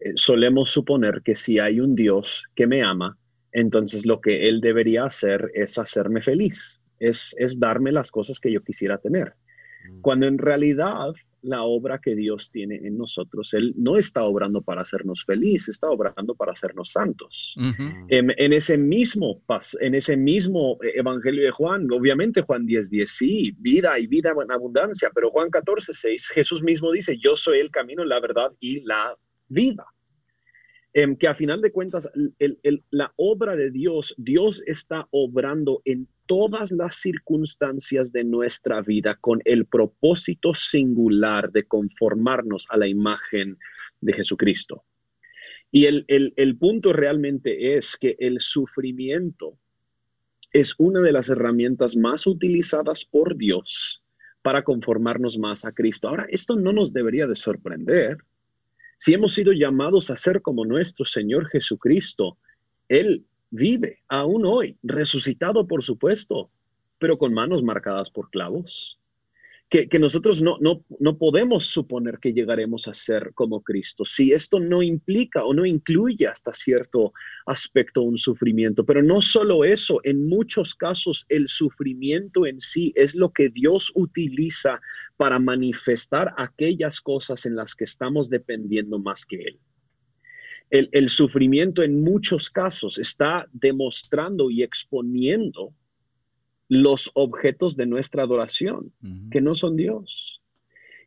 [0.00, 3.16] Eh, solemos suponer que si hay un Dios que me ama,
[3.56, 8.52] entonces lo que Él debería hacer es hacerme feliz, es, es darme las cosas que
[8.52, 9.32] yo quisiera tener.
[9.88, 10.00] Mm.
[10.02, 14.82] Cuando en realidad la obra que Dios tiene en nosotros, Él no está obrando para
[14.82, 17.56] hacernos feliz, está obrando para hacernos santos.
[18.08, 19.40] en, ese mismo,
[19.80, 24.52] en ese mismo Evangelio de Juan, obviamente Juan 10, 10, sí, vida y vida en
[24.52, 28.80] abundancia, pero Juan 14, 6, Jesús mismo dice, yo soy el camino, la verdad y
[28.80, 29.16] la
[29.48, 29.86] vida.
[30.98, 32.10] Em, que a final de cuentas
[32.90, 39.42] la obra de Dios, Dios está obrando en todas las circunstancias de nuestra vida con
[39.44, 43.58] el propósito singular de conformarnos a la imagen
[44.00, 44.84] de Jesucristo.
[45.70, 49.58] Y el, el punto realmente es que el sufrimiento
[50.50, 54.02] es una de las herramientas más utilizadas por Dios
[54.40, 56.08] para conformarnos más a Cristo.
[56.08, 58.16] Ahora, esto no nos debería de sorprender
[58.96, 62.38] si hemos sido llamados a ser como nuestro Señor Jesucristo,
[62.88, 66.50] Él vive aún hoy, resucitado por supuesto,
[66.98, 68.98] pero con manos marcadas por clavos
[69.68, 74.60] que, nosotros no, no, no, podemos suponer que llegaremos a ser como Cristo si esto
[74.60, 77.12] no implica o no incluye hasta cierto
[77.46, 78.84] aspecto un sufrimiento.
[78.84, 83.90] Pero no solo eso, en muchos casos el sufrimiento en sí es lo que Dios
[83.96, 84.80] utiliza
[85.16, 89.58] para manifestar aquellas cosas en las que estamos dependiendo más que Él.
[90.68, 95.72] El, sufrimiento en muchos casos está demostrando y exponiendo
[96.68, 98.92] los objetos de nuestra adoración,
[99.30, 100.42] que no son Dios.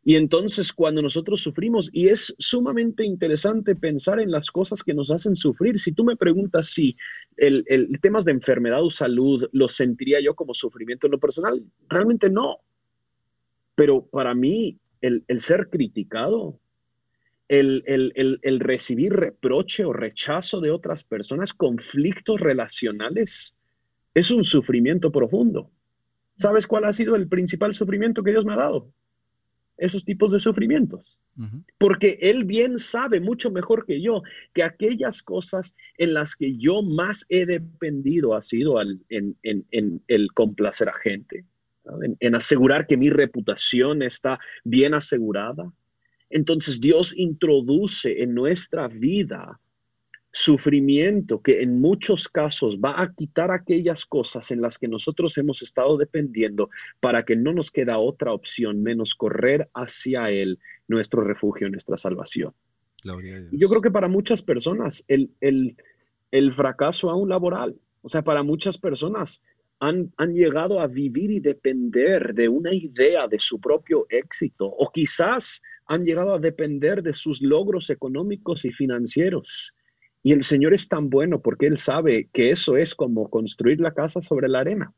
[0.02, 5.10] Y entonces cuando nosotros sufrimos, y es sumamente interesante pensar en las cosas que nos
[5.10, 6.96] hacen sufrir, si tú me preguntas si
[7.36, 11.62] el, el temas de enfermedad o salud los sentiría yo como sufrimiento en lo personal,
[11.86, 12.60] realmente no.
[13.80, 16.60] Pero para mí el, ser criticado,
[17.48, 23.56] el, el, recibir reproche o rechazo de otras personas, conflictos relacionales,
[24.12, 25.70] es un sufrimiento profundo.
[26.36, 28.92] ¿Sabes cuál ha sido el principal sufrimiento que Dios me ha dado?
[29.78, 31.18] esos tipos de sufrimientos.
[31.78, 34.20] Porque Él bien sabe mucho mejor que yo
[34.52, 38.98] que aquellas cosas en las que yo más he dependido ha sido en,
[40.06, 41.46] el complacer a gente,
[42.20, 45.72] en, asegurar que mi reputación está bien asegurada.
[46.28, 49.58] Entonces Dios introduce en nuestra vida
[50.32, 55.60] sufrimiento que en muchos casos va a quitar aquellas cosas en las que nosotros hemos
[55.60, 56.70] estado dependiendo
[57.00, 62.52] para que no nos queda otra opción menos correr hacia Él, nuestro refugio, nuestra salvación.
[63.50, 65.76] Yo creo que para muchas personas el, el,
[66.30, 69.42] el fracaso aún laboral, o sea, para muchas personas
[69.80, 74.90] han, han, llegado a vivir y depender de una idea de su propio éxito o
[74.92, 79.74] quizás han llegado a depender de sus logros económicos y financieros
[80.22, 83.94] y el Señor es tan bueno porque Él sabe que eso es como construir la
[83.94, 84.92] casa sobre la arena.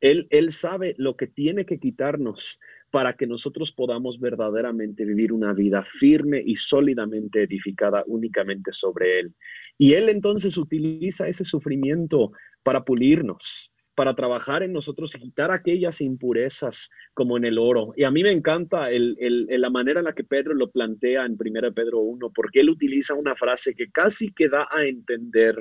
[0.00, 2.60] él, él sabe lo que tiene que quitarnos
[2.92, 9.34] para que nosotros podamos verdaderamente vivir una vida firme y sólidamente edificada únicamente sobre Él.
[9.78, 12.30] Y Él entonces utiliza ese sufrimiento
[12.62, 17.92] para pulirnos, para trabajar en nosotros y quitar aquellas impurezas como en el oro.
[17.96, 21.74] Y a mí me encanta la manera en la que Pedro lo plantea en 1
[21.74, 25.56] Pedro 1, porque él utiliza una frase que casi que da a entender,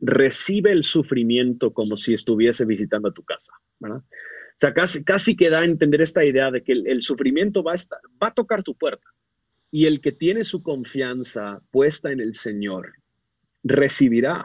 [0.00, 3.52] recibe el sufrimiento como si estuviese visitando a tu casa.
[3.78, 3.98] ¿verdad?
[3.98, 7.74] O sea, casi, casi que da a entender esta idea de que el, sufrimiento va
[8.22, 9.06] va a tocar tu puerta.
[9.70, 12.94] Y el que tiene su confianza puesta en el Señor
[13.62, 14.44] recibirá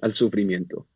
[0.00, 0.88] al sufrimiento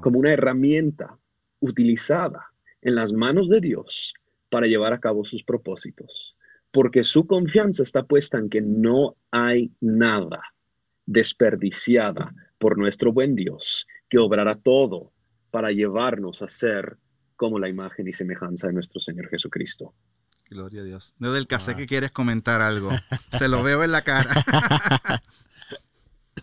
[0.00, 1.18] como una herramienta
[1.60, 2.46] utilizada
[2.82, 4.14] en las manos de Dios
[4.48, 6.36] para llevar a cabo sus propósitos,
[6.72, 10.40] porque su confianza está puesta en que no hay nada
[11.06, 15.12] desperdiciada por nuestro buen Dios, que obrará todo
[15.50, 16.98] para llevarnos a ser
[17.36, 19.94] como la imagen y semejanza de nuestro Señor Jesucristo.
[20.48, 21.14] Gloria a Dios.
[21.18, 22.90] No del caso que quieres comentar algo.
[23.38, 24.30] Te lo veo en la cara.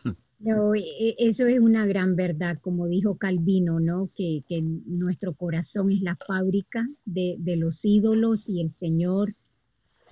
[0.40, 4.12] No, e, e, eso es una gran verdad, como dijo Calvino, ¿no?
[4.16, 4.44] Que,
[4.86, 9.36] nuestro corazón es la fábrica de, los ídolos y el Señor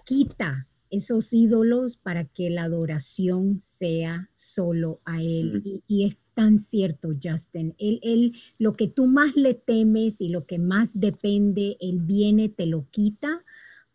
[0.03, 5.84] quita esos ídolos para que la adoración sea solo a Él.
[5.88, 7.76] Y, es tan cierto, Justin.
[7.78, 12.49] Él, él, lo que tú más le temes y lo que más depende, Él viene,
[12.49, 13.44] te lo quita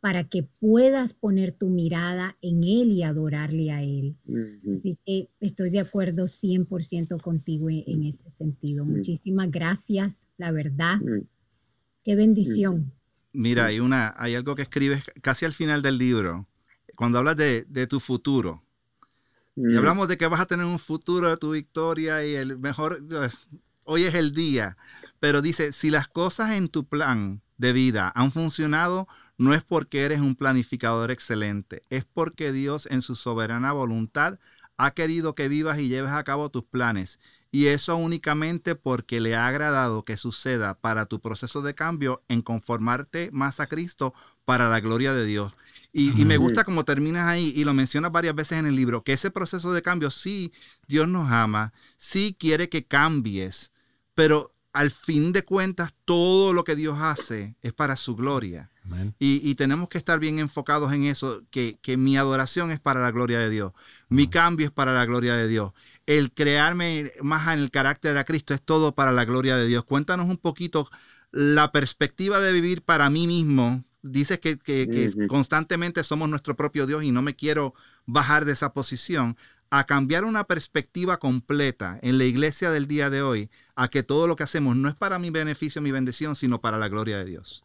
[0.01, 4.17] para que puedas poner tu mirada en Él y adorarle a Él.
[4.73, 8.87] Así que estoy de acuerdo 100% contigo en, ese sentido.
[8.87, 10.99] Muchísimas gracias, la verdad.
[12.03, 12.93] Qué bendición.
[13.33, 16.49] Mira, hay, una, hay algo que escribes casi al final del libro,
[16.97, 18.65] cuando hablas de, tu futuro.
[19.55, 23.05] Y hablamos de que vas a tener un futuro de tu victoria y el mejor,
[23.85, 24.79] hoy es el día.
[25.19, 29.07] Pero dice, si las cosas en tu plan de vida han funcionado,
[29.41, 34.39] no es porque eres un planificador excelente, es porque Dios en su soberana voluntad
[34.77, 37.19] ha querido que vivas y lleves a cabo tus planes.
[37.51, 42.43] Y eso únicamente porque le ha agradado que suceda para tu proceso de cambio en
[42.43, 44.13] conformarte más a Cristo
[44.45, 45.55] para la gloria de Dios.
[45.91, 49.15] Y, me gusta como terminas ahí y lo mencionas varias veces en el libro, que
[49.15, 50.53] ese proceso de cambio, sí,
[50.87, 53.73] Dios nos ama, sí quiere que cambies,
[54.15, 58.71] pero al fin de cuentas todo lo que Dios hace es para su gloria.
[59.21, 63.39] Y, tenemos que estar bien enfocados en eso, que, mi adoración es para la gloria
[63.39, 63.73] de Dios,
[64.09, 65.73] mi cambio es para la gloria de Dios,
[66.07, 69.85] el crearme más en el carácter de Cristo es todo para la gloria de Dios.
[69.85, 70.91] Cuéntanos un poquito
[71.31, 73.85] la perspectiva de vivir para mí mismo.
[74.03, 74.57] Dices que,
[75.29, 77.75] constantemente somos nuestro propio Dios y no me quiero
[78.07, 79.37] bajar de esa posición
[79.71, 84.27] a cambiar una perspectiva completa en la iglesia del día de hoy, a que todo
[84.27, 87.25] lo que hacemos no es para mi beneficio, mi bendición, sino para la gloria de
[87.25, 87.65] Dios.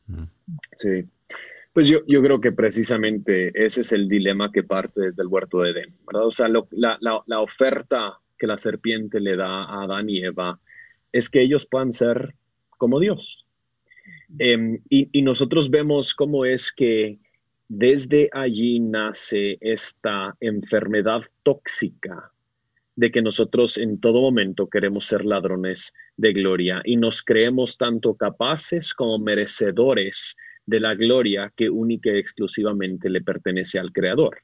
[0.78, 1.06] Sí,
[1.74, 5.62] pues yo, yo creo que precisamente ese es el dilema que parte desde el huerto
[5.62, 6.28] de Edén, ¿verdad?
[6.28, 10.60] O sea, la, la, oferta que la serpiente le da a Adán y Eva
[11.12, 12.36] es que ellos puedan ser
[12.78, 13.46] como Dios.
[14.38, 17.20] Em, y, y, nosotros vemos cómo es que
[17.68, 22.32] desde allí nace esta enfermedad tóxica
[22.96, 28.16] de que nosotros en todo momento queremos ser ladrones de gloria y nos creemos tanto
[28.16, 34.38] capaces como merecedores de la gloria que única y exclusivamente le pertenece al Creador.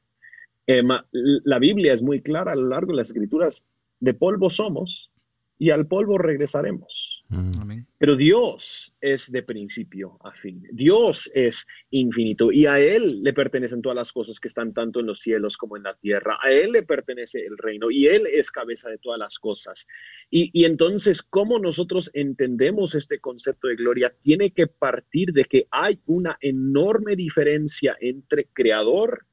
[0.65, 3.67] La Biblia es muy clara a lo largo de las escrituras,
[3.99, 5.11] de polvo somos
[5.57, 7.10] y al polvo regresaremos.
[7.31, 7.85] Mm.
[7.97, 10.67] Pero Dios es de principio a fin.
[10.71, 15.05] Dios es infinito y a Él le pertenecen todas las cosas que están tanto en
[15.05, 16.37] los cielos como en la tierra.
[16.43, 19.87] A Él le pertenece el reino y Él es cabeza de todas las cosas.
[20.29, 24.13] Y, y entonces, ¿cómo nosotros entendemos este concepto de gloria?
[24.21, 29.25] Tiene que partir de que hay una enorme diferencia entre creador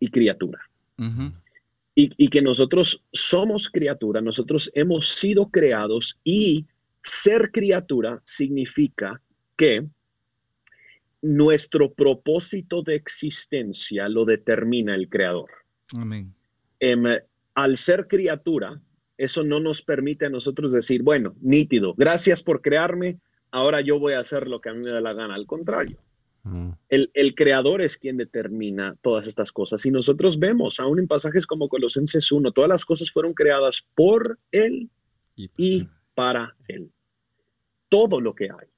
[0.00, 0.60] y criatura
[1.94, 6.66] y, que nosotros somos criatura, nosotros hemos sido creados y
[7.02, 9.20] ser criatura significa
[9.56, 9.86] que
[11.22, 15.50] nuestro propósito de existencia lo determina el creador.
[15.96, 16.34] Amén.
[16.78, 17.04] Em,
[17.54, 18.80] al ser criatura,
[19.18, 23.18] eso no nos permite a nosotros decir, bueno, nítido, gracias por crearme,
[23.50, 25.34] ahora yo voy a hacer lo que a mí me da la gana.
[25.34, 25.98] Al contrario,
[26.42, 26.70] Mm.
[26.88, 29.84] El, creador es quien determina todas estas cosas.
[29.86, 34.38] Y nosotros vemos, aún en pasajes como Colosenses 1, todas las cosas fueron creadas por
[34.50, 34.88] Él
[35.36, 36.90] y para Él.
[37.88, 38.68] Todo lo que hay,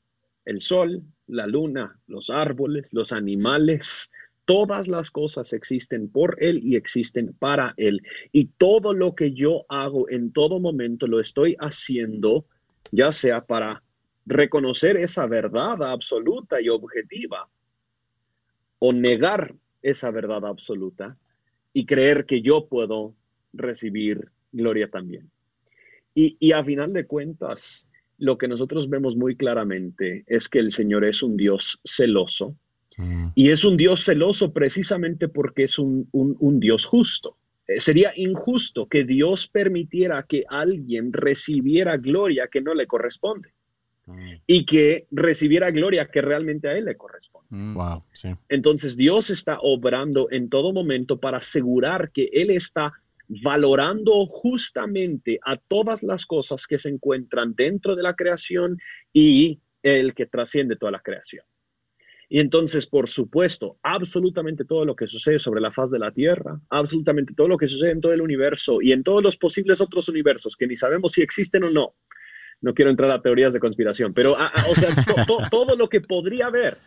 [0.45, 4.12] el sol, la luna, los árboles, los animales,
[4.45, 8.03] todas las cosas existen por Él y existen para Él.
[8.33, 12.47] Y todo lo que yo hago en todo momento lo estoy haciendo,
[12.91, 13.83] ya sea para
[14.26, 17.49] reconocer esa verdad absoluta y objetiva
[18.78, 21.16] o negar esa verdad absoluta
[21.72, 23.14] y creer que yo puedo
[23.53, 25.32] recibir gloria también.
[26.14, 27.88] Y, a final de cuentas,
[28.18, 32.56] lo que nosotros vemos muy claramente es que el Señor es un Dios celoso
[32.96, 33.28] mm.
[33.34, 37.36] y es un Dios celoso precisamente porque es un, un Dios justo.
[37.66, 43.50] Eh, sería injusto que Dios permitiera que alguien recibiera gloria que no le corresponde.
[44.04, 44.32] Mm.
[44.48, 47.46] y que recibiera gloria que realmente a Él le corresponde.
[47.50, 47.74] Mm.
[47.74, 48.02] Wow,
[48.48, 52.92] Entonces Dios está obrando en todo momento para asegurar que Él está
[53.29, 58.79] valorando justamente a todas las cosas que se encuentran dentro de la creación
[59.12, 61.45] y el que trasciende toda la creación.
[62.29, 66.59] Y entonces, por supuesto, absolutamente todo lo que sucede sobre la faz de la Tierra,
[66.70, 70.09] absolutamente todo lo que sucede en todo el universo y en todos los posibles otros
[70.09, 71.95] universos que ni sabemos si existen o no,
[72.62, 76.79] no quiero entrar a teorías de conspiración, pero ah, ah, todo lo que podría haber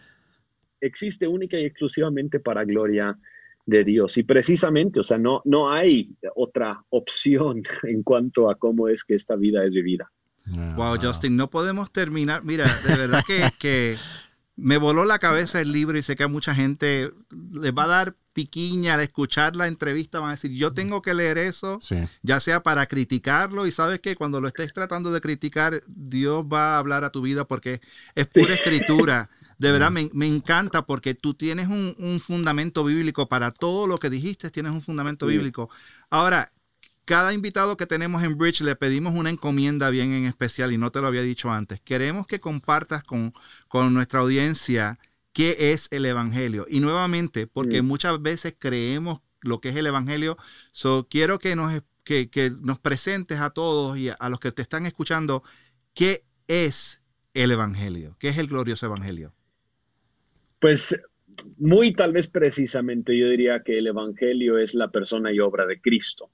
[0.82, 3.16] existe única y exclusivamente para gloria
[3.66, 4.18] de Dios.
[4.18, 9.16] Y precisamente, o sea, no, no hay otra opción en cuanto a cómo es que
[9.16, 10.12] esta vida es vivida.
[10.76, 12.44] Wow, Justin, no podemos terminar.
[12.44, 13.98] Mira, de verdad que, que
[14.56, 17.12] me voló la cabeza el libro y sé que a mucha gente
[17.52, 21.14] les va a dar piquiña al escuchar la entrevista, van a decir, yo tengo que
[21.14, 21.80] leer eso,
[22.22, 26.76] ya sea para criticarlo y sabes que cuando lo estés tratando de criticar, Dios va
[26.76, 27.80] a hablar a tu vida porque
[28.14, 29.30] es pura escritura.
[29.58, 34.52] De verdad, me, encanta porque tú tienes un, fundamento bíblico para todo lo que dijiste,
[34.52, 35.70] tienes un fundamento bíblico.
[36.10, 36.52] Ahora,
[37.06, 40.92] cada invitado que tenemos en Bridge le pedimos una encomienda bien en especial y no
[40.92, 41.80] te lo había dicho antes.
[41.80, 43.34] Queremos que compartas con,
[43.68, 44.98] con nuestra audiencia
[45.32, 46.66] qué es el Evangelio.
[46.68, 50.38] Y nuevamente, porque muchas veces creemos lo que es el Evangelio,
[50.72, 54.52] so, quiero que nos, que, que nos presentes a todos y a, a los que
[54.52, 55.44] te están escuchando
[55.94, 57.02] qué es
[57.36, 59.35] el Evangelio, qué es el glorioso Evangelio.
[60.60, 61.02] Pues
[61.58, 65.82] muy tal vez precisamente yo diría que el Evangelio es la persona y obra de
[65.82, 66.32] Cristo.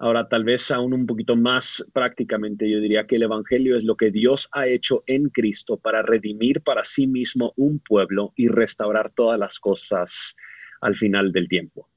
[0.00, 3.96] Ahora, tal vez aún un poquito más prácticamente, yo diría que el Evangelio es lo
[3.96, 9.10] que Dios ha hecho en Cristo para redimir para sí mismo un pueblo y restaurar
[9.10, 10.36] todas las cosas
[10.80, 11.88] al final del tiempo.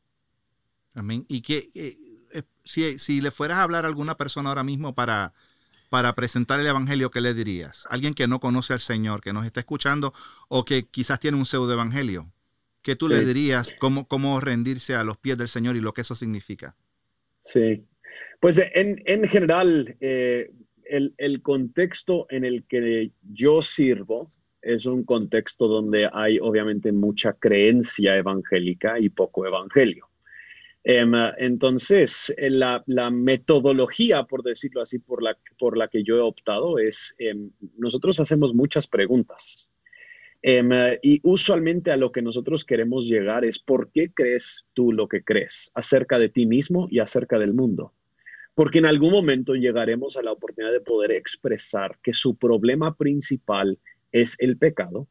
[0.95, 1.25] Amén.
[1.27, 1.97] Y que eh,
[2.33, 5.33] eh, si, le fueras a hablar a alguna persona ahora mismo para,
[5.91, 7.85] para presentar el Evangelio, ¿qué le dirías?
[7.89, 10.13] Alguien que no conoce al Señor, que nos está escuchando
[10.47, 12.31] o que quizás tiene un pseudo Evangelio.
[12.81, 13.75] ¿Qué tú le dirías?
[13.77, 16.77] Cómo, ¿Cómo rendirse a los pies del Señor y lo que eso significa?
[17.41, 17.83] Sí,
[18.39, 20.53] pues en, en general, eh,
[20.85, 24.31] el, el, contexto en el que yo sirvo
[24.61, 30.07] es un contexto donde hay obviamente mucha creencia evangélica y poco evangelio.
[30.83, 36.21] Em, entonces, la, la, metodología, por decirlo así, por la, por la que yo he
[36.21, 39.69] optado es, em, nosotros hacemos muchas preguntas.
[40.41, 40.71] Em,
[41.03, 45.23] y usualmente a lo que nosotros queremos llegar es, ¿por qué crees tú lo que
[45.23, 47.93] crees acerca de ti mismo y acerca del mundo?
[48.53, 53.79] porque en algún momento llegaremos a la oportunidad de poder expresar que su problema principal
[54.11, 55.07] es el pecado,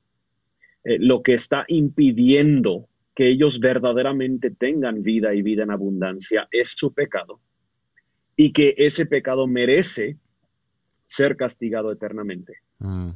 [0.85, 6.71] eh, lo que está impidiendo que ellos verdaderamente tengan vida y vida en abundancia es
[6.71, 7.41] su pecado
[8.37, 10.17] y que ese pecado merece
[11.07, 12.59] ser castigado eternamente.
[12.79, 13.11] Mm.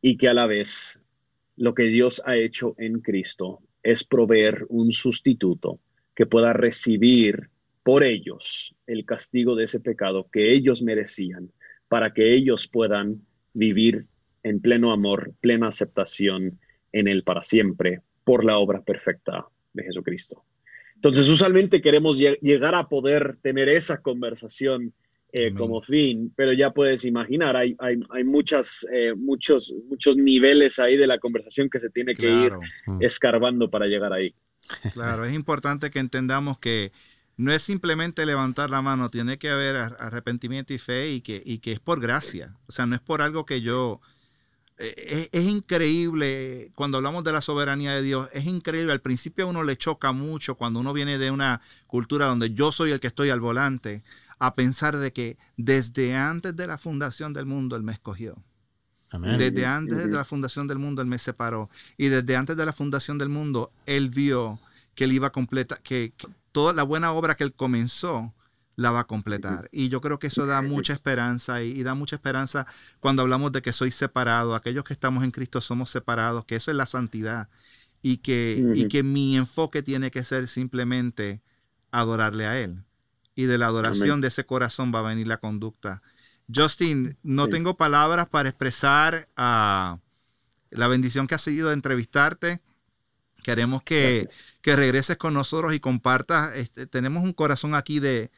[0.00, 1.02] Y que a la vez
[1.56, 5.80] lo que Dios ha hecho en Cristo es proveer un sustituto
[6.14, 7.50] que pueda recibir
[7.82, 11.52] por ellos el castigo de ese pecado que ellos merecían,
[11.88, 13.22] para que ellos puedan
[13.52, 14.06] vivir
[14.42, 16.58] en pleno amor, plena aceptación
[16.92, 20.42] en Él para siempre, por la obra perfecta de Jesucristo.
[20.96, 24.92] Entonces, usualmente queremos llegar a poder tener esa conversación
[25.32, 30.80] eh, como fin, pero ya puedes imaginar, hay, hay, hay muchas, eh, muchos, muchos niveles
[30.80, 32.52] ahí de la conversación que se tiene que ir
[32.86, 33.02] mm.
[33.02, 34.34] escarbando para llegar ahí.
[34.92, 36.90] Claro, es importante que entendamos que
[37.36, 41.58] no es simplemente levantar la mano, tiene que haber arrepentimiento y fe y que, y
[41.58, 42.56] que es por gracia.
[42.66, 44.00] O sea, no es por algo que yo...
[44.78, 48.92] Eh, es, increíble cuando hablamos de la soberanía de Dios, es increíble.
[48.92, 52.72] Al principio a uno le choca mucho cuando uno viene de una cultura donde yo
[52.72, 54.02] soy el que estoy al volante
[54.38, 58.36] a pensar de que desde antes de la fundación del mundo Él me escogió.
[59.38, 61.70] Desde antes de la fundación del mundo Él me separó.
[61.96, 64.58] Y desde antes de la fundación del mundo Él vio
[64.94, 66.12] que Él iba a completar, que,
[66.52, 68.34] toda la buena obra que Él comenzó
[68.76, 69.68] la va a completar.
[69.72, 72.66] Y yo creo que eso da mucha esperanza y, da mucha esperanza
[73.00, 74.54] cuando hablamos de que soy separado.
[74.54, 77.48] Aquellos que estamos en Cristo somos separados, que eso es la santidad
[78.02, 81.42] y que, y que mi enfoque tiene que ser simplemente
[81.90, 82.84] adorarle a Él
[83.36, 86.02] y de la adoración de ese corazón va a venir la conducta.
[86.52, 89.98] Justin, no tengo palabras para expresar ah,
[90.70, 92.60] la bendición que ha sido entrevistarte.
[93.42, 94.28] Queremos que,
[94.64, 96.56] regreses con nosotros y compartas.
[96.56, 98.30] Este, tenemos un corazón aquí de,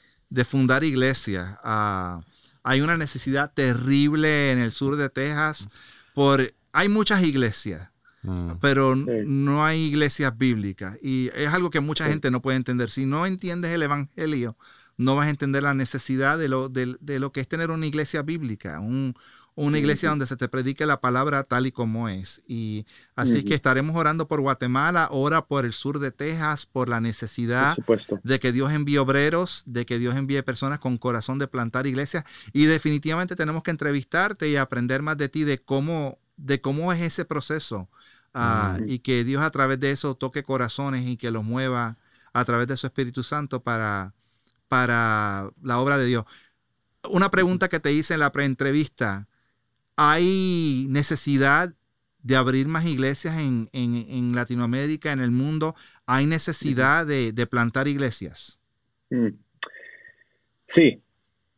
[0.45, 1.59] fundar iglesias.
[1.63, 2.21] Ah,
[2.63, 5.69] hay una necesidad terrible en el sur de Texas.
[6.15, 7.91] Por, hay muchas iglesias,
[8.23, 8.53] mm.
[8.61, 10.99] pero no hay iglesias bíblicas.
[11.03, 12.91] Y es algo que mucha gente no puede entender.
[12.91, 14.57] Si no entiendes el Evangelio,
[14.99, 18.23] no vas a entender la necesidad de lo, de, lo que es tener una iglesia
[18.23, 18.81] bíblica,
[19.65, 22.43] una iglesia donde se te predique la palabra tal y como es.
[22.47, 22.87] Y
[23.17, 27.77] así que estaremos orando por Guatemala, ora por el sur de Texas, por la necesidad
[28.23, 32.25] de que Dios envíe obreros, de que Dios envíe personas con corazón de plantar iglesias.
[32.53, 37.01] Y definitivamente tenemos que entrevistarte y aprender más de ti, de cómo, de cómo es
[37.01, 37.89] ese proceso.
[38.35, 41.97] Ah, y que Dios a través de eso toque corazones y que los mueva
[42.33, 44.13] a través de su Espíritu Santo para
[44.69, 46.25] para la obra de Dios.
[47.11, 49.27] Una pregunta que te hice en la preentrevista.
[50.01, 51.75] ¿Hay necesidad
[52.23, 55.75] de abrir más iglesias en, Latinoamérica, en el mundo?
[56.07, 58.61] ¿Hay necesidad de, plantar iglesias?
[59.11, 59.31] Mm.
[60.67, 61.03] Sí.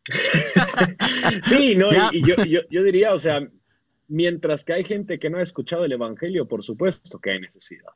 [1.44, 2.34] sí, no, y, yo,
[2.70, 3.46] yo, diría, o sea,
[4.08, 7.92] mientras que hay gente que no ha escuchado el Evangelio, por supuesto que hay necesidad.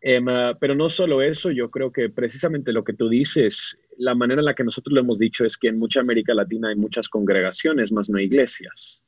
[0.00, 4.16] Em, ah, pero no solo eso, yo creo que precisamente lo que tú dices, la
[4.16, 6.74] manera en la que nosotros lo hemos dicho es que en mucha América Latina hay
[6.74, 9.04] muchas congregaciones, más no iglesias.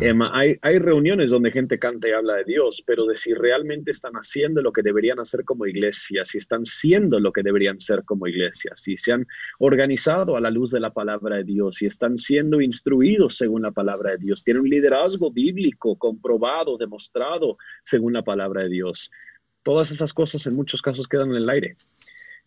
[0.00, 3.90] Em, hay, hay, reuniones donde gente canta y habla de Dios, pero de si realmente
[3.90, 8.02] están haciendo lo que deberían hacer como iglesia, si están siendo lo que deberían ser
[8.04, 9.26] como iglesia, si se han
[9.58, 13.72] organizado a la luz de la palabra de Dios, si están siendo instruidos según la
[13.72, 19.10] palabra de Dios, tienen un liderazgo bíblico comprobado, demostrado según la palabra de Dios
[19.62, 21.76] todas esas cosas en muchos casos quedan en el aire.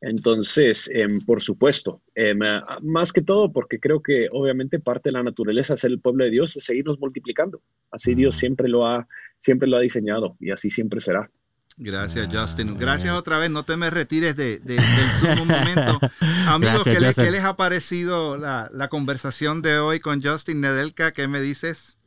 [0.01, 2.39] Entonces, em, por supuesto, em,
[2.81, 6.23] más que todo porque creo que obviamente parte de la naturaleza de ser el pueblo
[6.23, 7.61] de Dios es seguirnos multiplicando.
[7.91, 11.29] Así Dios siempre lo ha, siempre lo ha diseñado y así siempre será.
[11.75, 12.77] Gracias, Justin.
[12.77, 13.49] Gracias otra vez.
[13.49, 14.79] No te me retires de, del
[15.19, 15.99] Zoom un momento.
[16.47, 21.13] Amigos, ¿qué, les ha parecido la, la, conversación de hoy con Justin Nedelka?
[21.13, 21.97] ¿Qué me dices?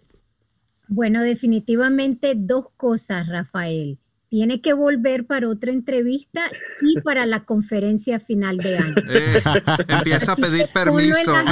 [0.89, 3.99] Bueno, definitivamente dos cosas, Rafael
[4.33, 6.41] tiene que volver para otra entrevista
[6.81, 8.95] y para la conferencia final de año.
[9.13, 9.43] Eh,
[9.89, 11.35] empieza a pedir permiso.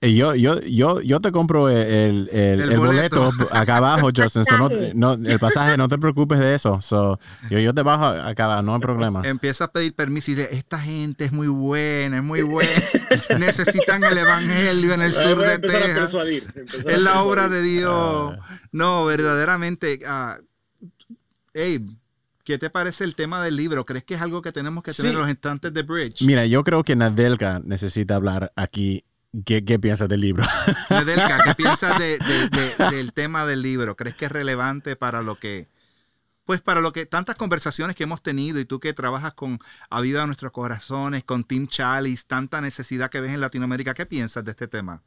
[0.00, 3.30] Yo, yo, yo, yo te compro el, el, boleto.
[3.52, 4.42] acá abajo, Justin.
[4.94, 6.80] no, el pasaje, no te preocupes de eso.
[7.48, 9.22] yo, yo te bajo acá abajo, no hay problema.
[9.24, 12.70] Empieza a pedir permiso y dice, esta gente es muy buena, es muy buena.
[13.38, 16.16] Necesitan el evangelio en el sur de Texas.
[16.84, 18.34] Es la obra de Dios.
[18.40, 18.60] Ah.
[18.72, 20.42] No, verdaderamente, uh,
[21.54, 21.96] Abe,
[22.44, 23.84] ¿qué te parece el tema del libro?
[23.84, 26.22] ¿Crees que es algo que tenemos que tener en los instantes de Bridge?
[26.22, 29.04] Mira, yo creo que Nadelka necesita hablar aquí.
[29.46, 30.44] ¿Qué, qué piensas del libro?
[30.90, 31.98] Nadelka, ¿qué piensas
[32.90, 33.96] del tema del libro?
[33.96, 35.68] ¿Crees que es relevante para lo que,
[36.44, 40.26] pues para lo que, tantas conversaciones que hemos tenido y tú que trabajas con Aviva
[40.26, 44.68] Nuestros Corazones, con Tim Chalice, tanta necesidad que ves en Latinoamérica, ¿qué piensas de este
[44.68, 45.02] tema?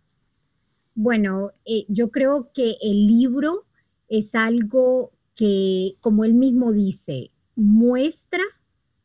[0.95, 3.65] Bueno, eh, yo creo que el libro
[4.07, 8.43] es algo que, como él mismo dice, muestra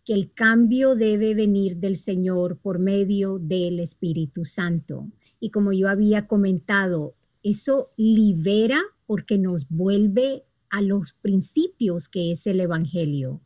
[0.05, 5.11] que el cambio debe venir del Señor por medio del Espíritu Santo.
[5.41, 12.47] Y como yo había comentado, eso libera porque nos vuelve a los principios que es
[12.47, 13.43] el Evangelio.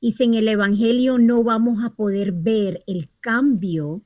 [0.00, 4.02] Y sin el Evangelio no vamos a poder ver el cambio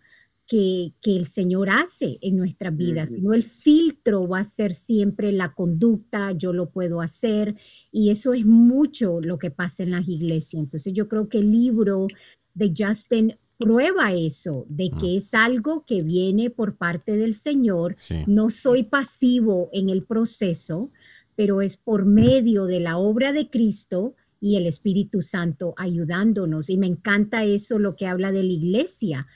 [0.50, 5.54] que, el Señor hace en nuestras vidas, sino el filtro va a ser siempre la
[5.54, 7.54] conducta, yo lo puedo hacer,
[7.92, 10.60] y eso es mucho lo que pasa en las iglesias.
[10.60, 12.08] Entonces yo creo que el libro
[12.54, 17.94] de Justin prueba eso, de que es algo que viene por parte del Señor.
[18.26, 20.90] No soy pasivo en el proceso,
[21.36, 26.70] pero es por medio de la obra de Cristo y el Espíritu Santo ayudándonos.
[26.70, 29.28] Y me encanta eso, lo que habla de la iglesia,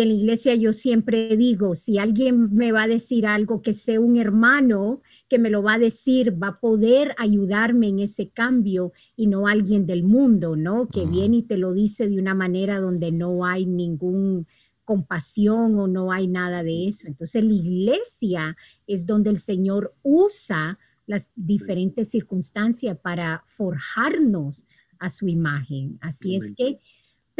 [0.00, 3.74] que en la iglesia yo siempre digo, si alguien me va a decir algo, que
[3.74, 8.30] sea un hermano que me lo va a decir, va a poder ayudarme en ese
[8.30, 10.88] cambio y no alguien del mundo, ¿no?
[10.88, 14.46] Que viene y te lo dice de una manera donde no hay ningún
[14.84, 17.06] compasión o no hay nada de eso.
[17.06, 24.66] Entonces la iglesia es donde el Señor usa las diferentes circunstancias para forjarnos
[24.98, 25.98] a su imagen.
[26.00, 26.78] Así es que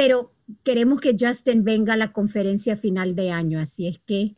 [0.00, 0.32] pero
[0.64, 4.34] queremos que Justin venga a la conferencia final de año, así es que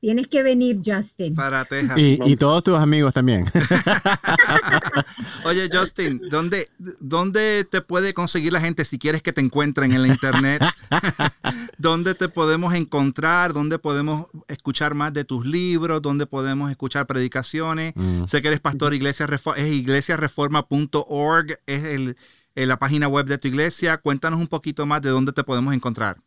[0.00, 1.34] tienes que venir, Justin.
[1.34, 1.98] Para Texas.
[1.98, 3.44] Y, todos tus amigos también.
[5.44, 10.00] Oye, Justin, ¿dónde, ¿dónde te puede conseguir la gente si quieres que te encuentren en
[10.00, 10.62] la internet?
[11.76, 13.52] ¿Dónde te podemos encontrar?
[13.52, 16.00] ¿Dónde podemos escuchar más de tus libros?
[16.00, 17.92] ¿Dónde podemos escuchar predicaciones?
[17.94, 18.24] Mm.
[18.24, 22.16] Sé que eres pastor iglesia, es iglesiareforma.org, es el
[22.54, 23.98] en la página web de tu iglesia.
[23.98, 26.18] Cuéntanos un poquito más de dónde te podemos encontrar.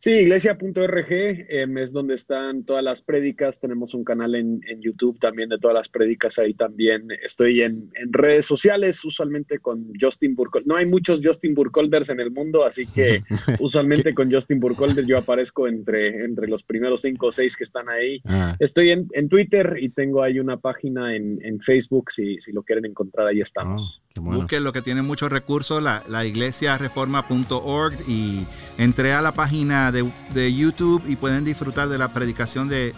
[0.00, 3.58] Sí, iglesia.org em, es donde están todas las prédicas.
[3.58, 6.38] Tenemos un canal en, YouTube también de todas las prédicas.
[6.38, 10.68] Ahí también estoy en, redes sociales, usualmente con Justin Burkholder.
[10.68, 13.24] No hay muchos Justin Burkholders en el mundo, así que
[13.58, 17.88] usualmente con Justin Burkholder yo aparezco entre, entre los primeros cinco o seis que están
[17.88, 18.20] ahí.
[18.24, 18.54] Ah.
[18.60, 22.12] Estoy en, Twitter y tengo ahí una página en, Facebook.
[22.12, 24.00] Si, si, lo quieren encontrar, ahí estamos.
[24.16, 28.46] Oh, Busquen lo que tiene muchos recursos, la, la iglesiareforma.org y
[28.78, 32.94] entré a la página de, YouTube y pueden disfrutar de la predicación de,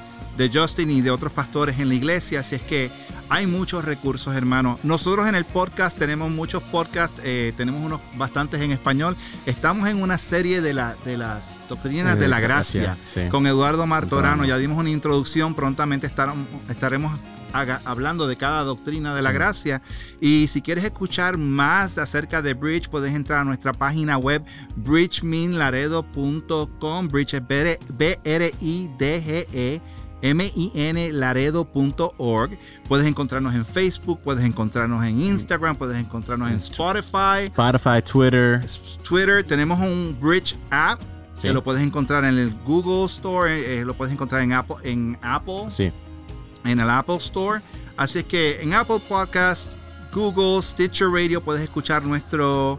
[0.52, 2.40] Justin y de otros pastores en la iglesia.
[2.40, 2.90] Así es que
[3.28, 4.78] hay muchos recursos, hermano.
[4.82, 9.16] Nosotros en el podcast tenemos muchos podcasts, eh, tenemos unos bastantes en español.
[9.44, 12.96] Estamos en una serie de, la, de las doctrinas de, la gracia,
[13.30, 14.46] con Eduardo Martorano.
[14.46, 17.20] Ya dimos una introducción, prontamente estaremos
[17.52, 19.80] hablando de cada doctrina de la gracia.
[20.20, 24.44] Y si quieres escuchar más acerca de Bridge, puedes entrar a nuestra página web
[24.76, 27.08] bridgeminlaredo.com.
[27.08, 28.20] Bridge es B-R-I-D-G-E.
[30.22, 32.58] M-I-N Laredo.org.
[32.88, 37.44] Puedes encontrarnos en Facebook, puedes encontrarnos en Instagram, puedes encontrarnos en Spotify.
[37.44, 38.62] Spotify, Twitter.
[39.02, 39.42] Twitter.
[39.44, 41.00] Tenemos un Bridge app
[41.40, 44.76] que lo puedes encontrar en el Google Store, eh, lo puedes encontrar en Apple.
[44.82, 45.70] En Apple.
[45.70, 45.90] Sí
[46.64, 47.60] en el Apple Store.
[47.96, 49.72] Así que en Apple Podcast,
[50.12, 52.78] Google, Stitcher Radio puedes escuchar nuestros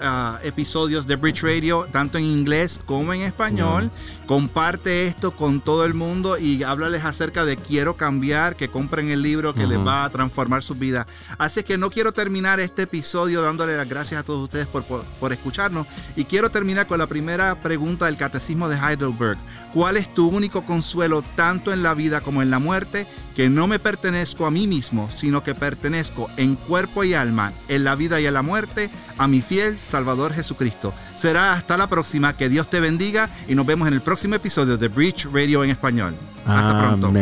[0.00, 3.90] ah, episodios de Bridge Radio, tanto en inglés como en español.
[4.26, 9.20] Comparte esto con todo el mundo y háblales acerca de quiero cambiar, que compren el
[9.20, 11.06] libro que les va a transformar su vida.
[11.36, 15.32] Así que no quiero terminar este episodio dándole las gracias a todos ustedes por, por
[15.32, 19.36] escucharnos y quiero terminar con la primera pregunta del Catecismo de Heidelberg.
[19.74, 23.06] ¿Cuál es tu único consuelo tanto en la vida como en la muerte?
[23.36, 27.82] Que no me pertenezco a mí mismo, sino que pertenezco en cuerpo y alma, en
[27.82, 30.94] la vida y en la muerte, a mi fiel Salvador Jesucristo.
[31.16, 34.36] Será hasta la próxima, que Dios te bendiga y nos vemos en el próximo próximo
[34.36, 36.14] episodio de Breach Radio en español.
[36.46, 37.12] Hasta pronto.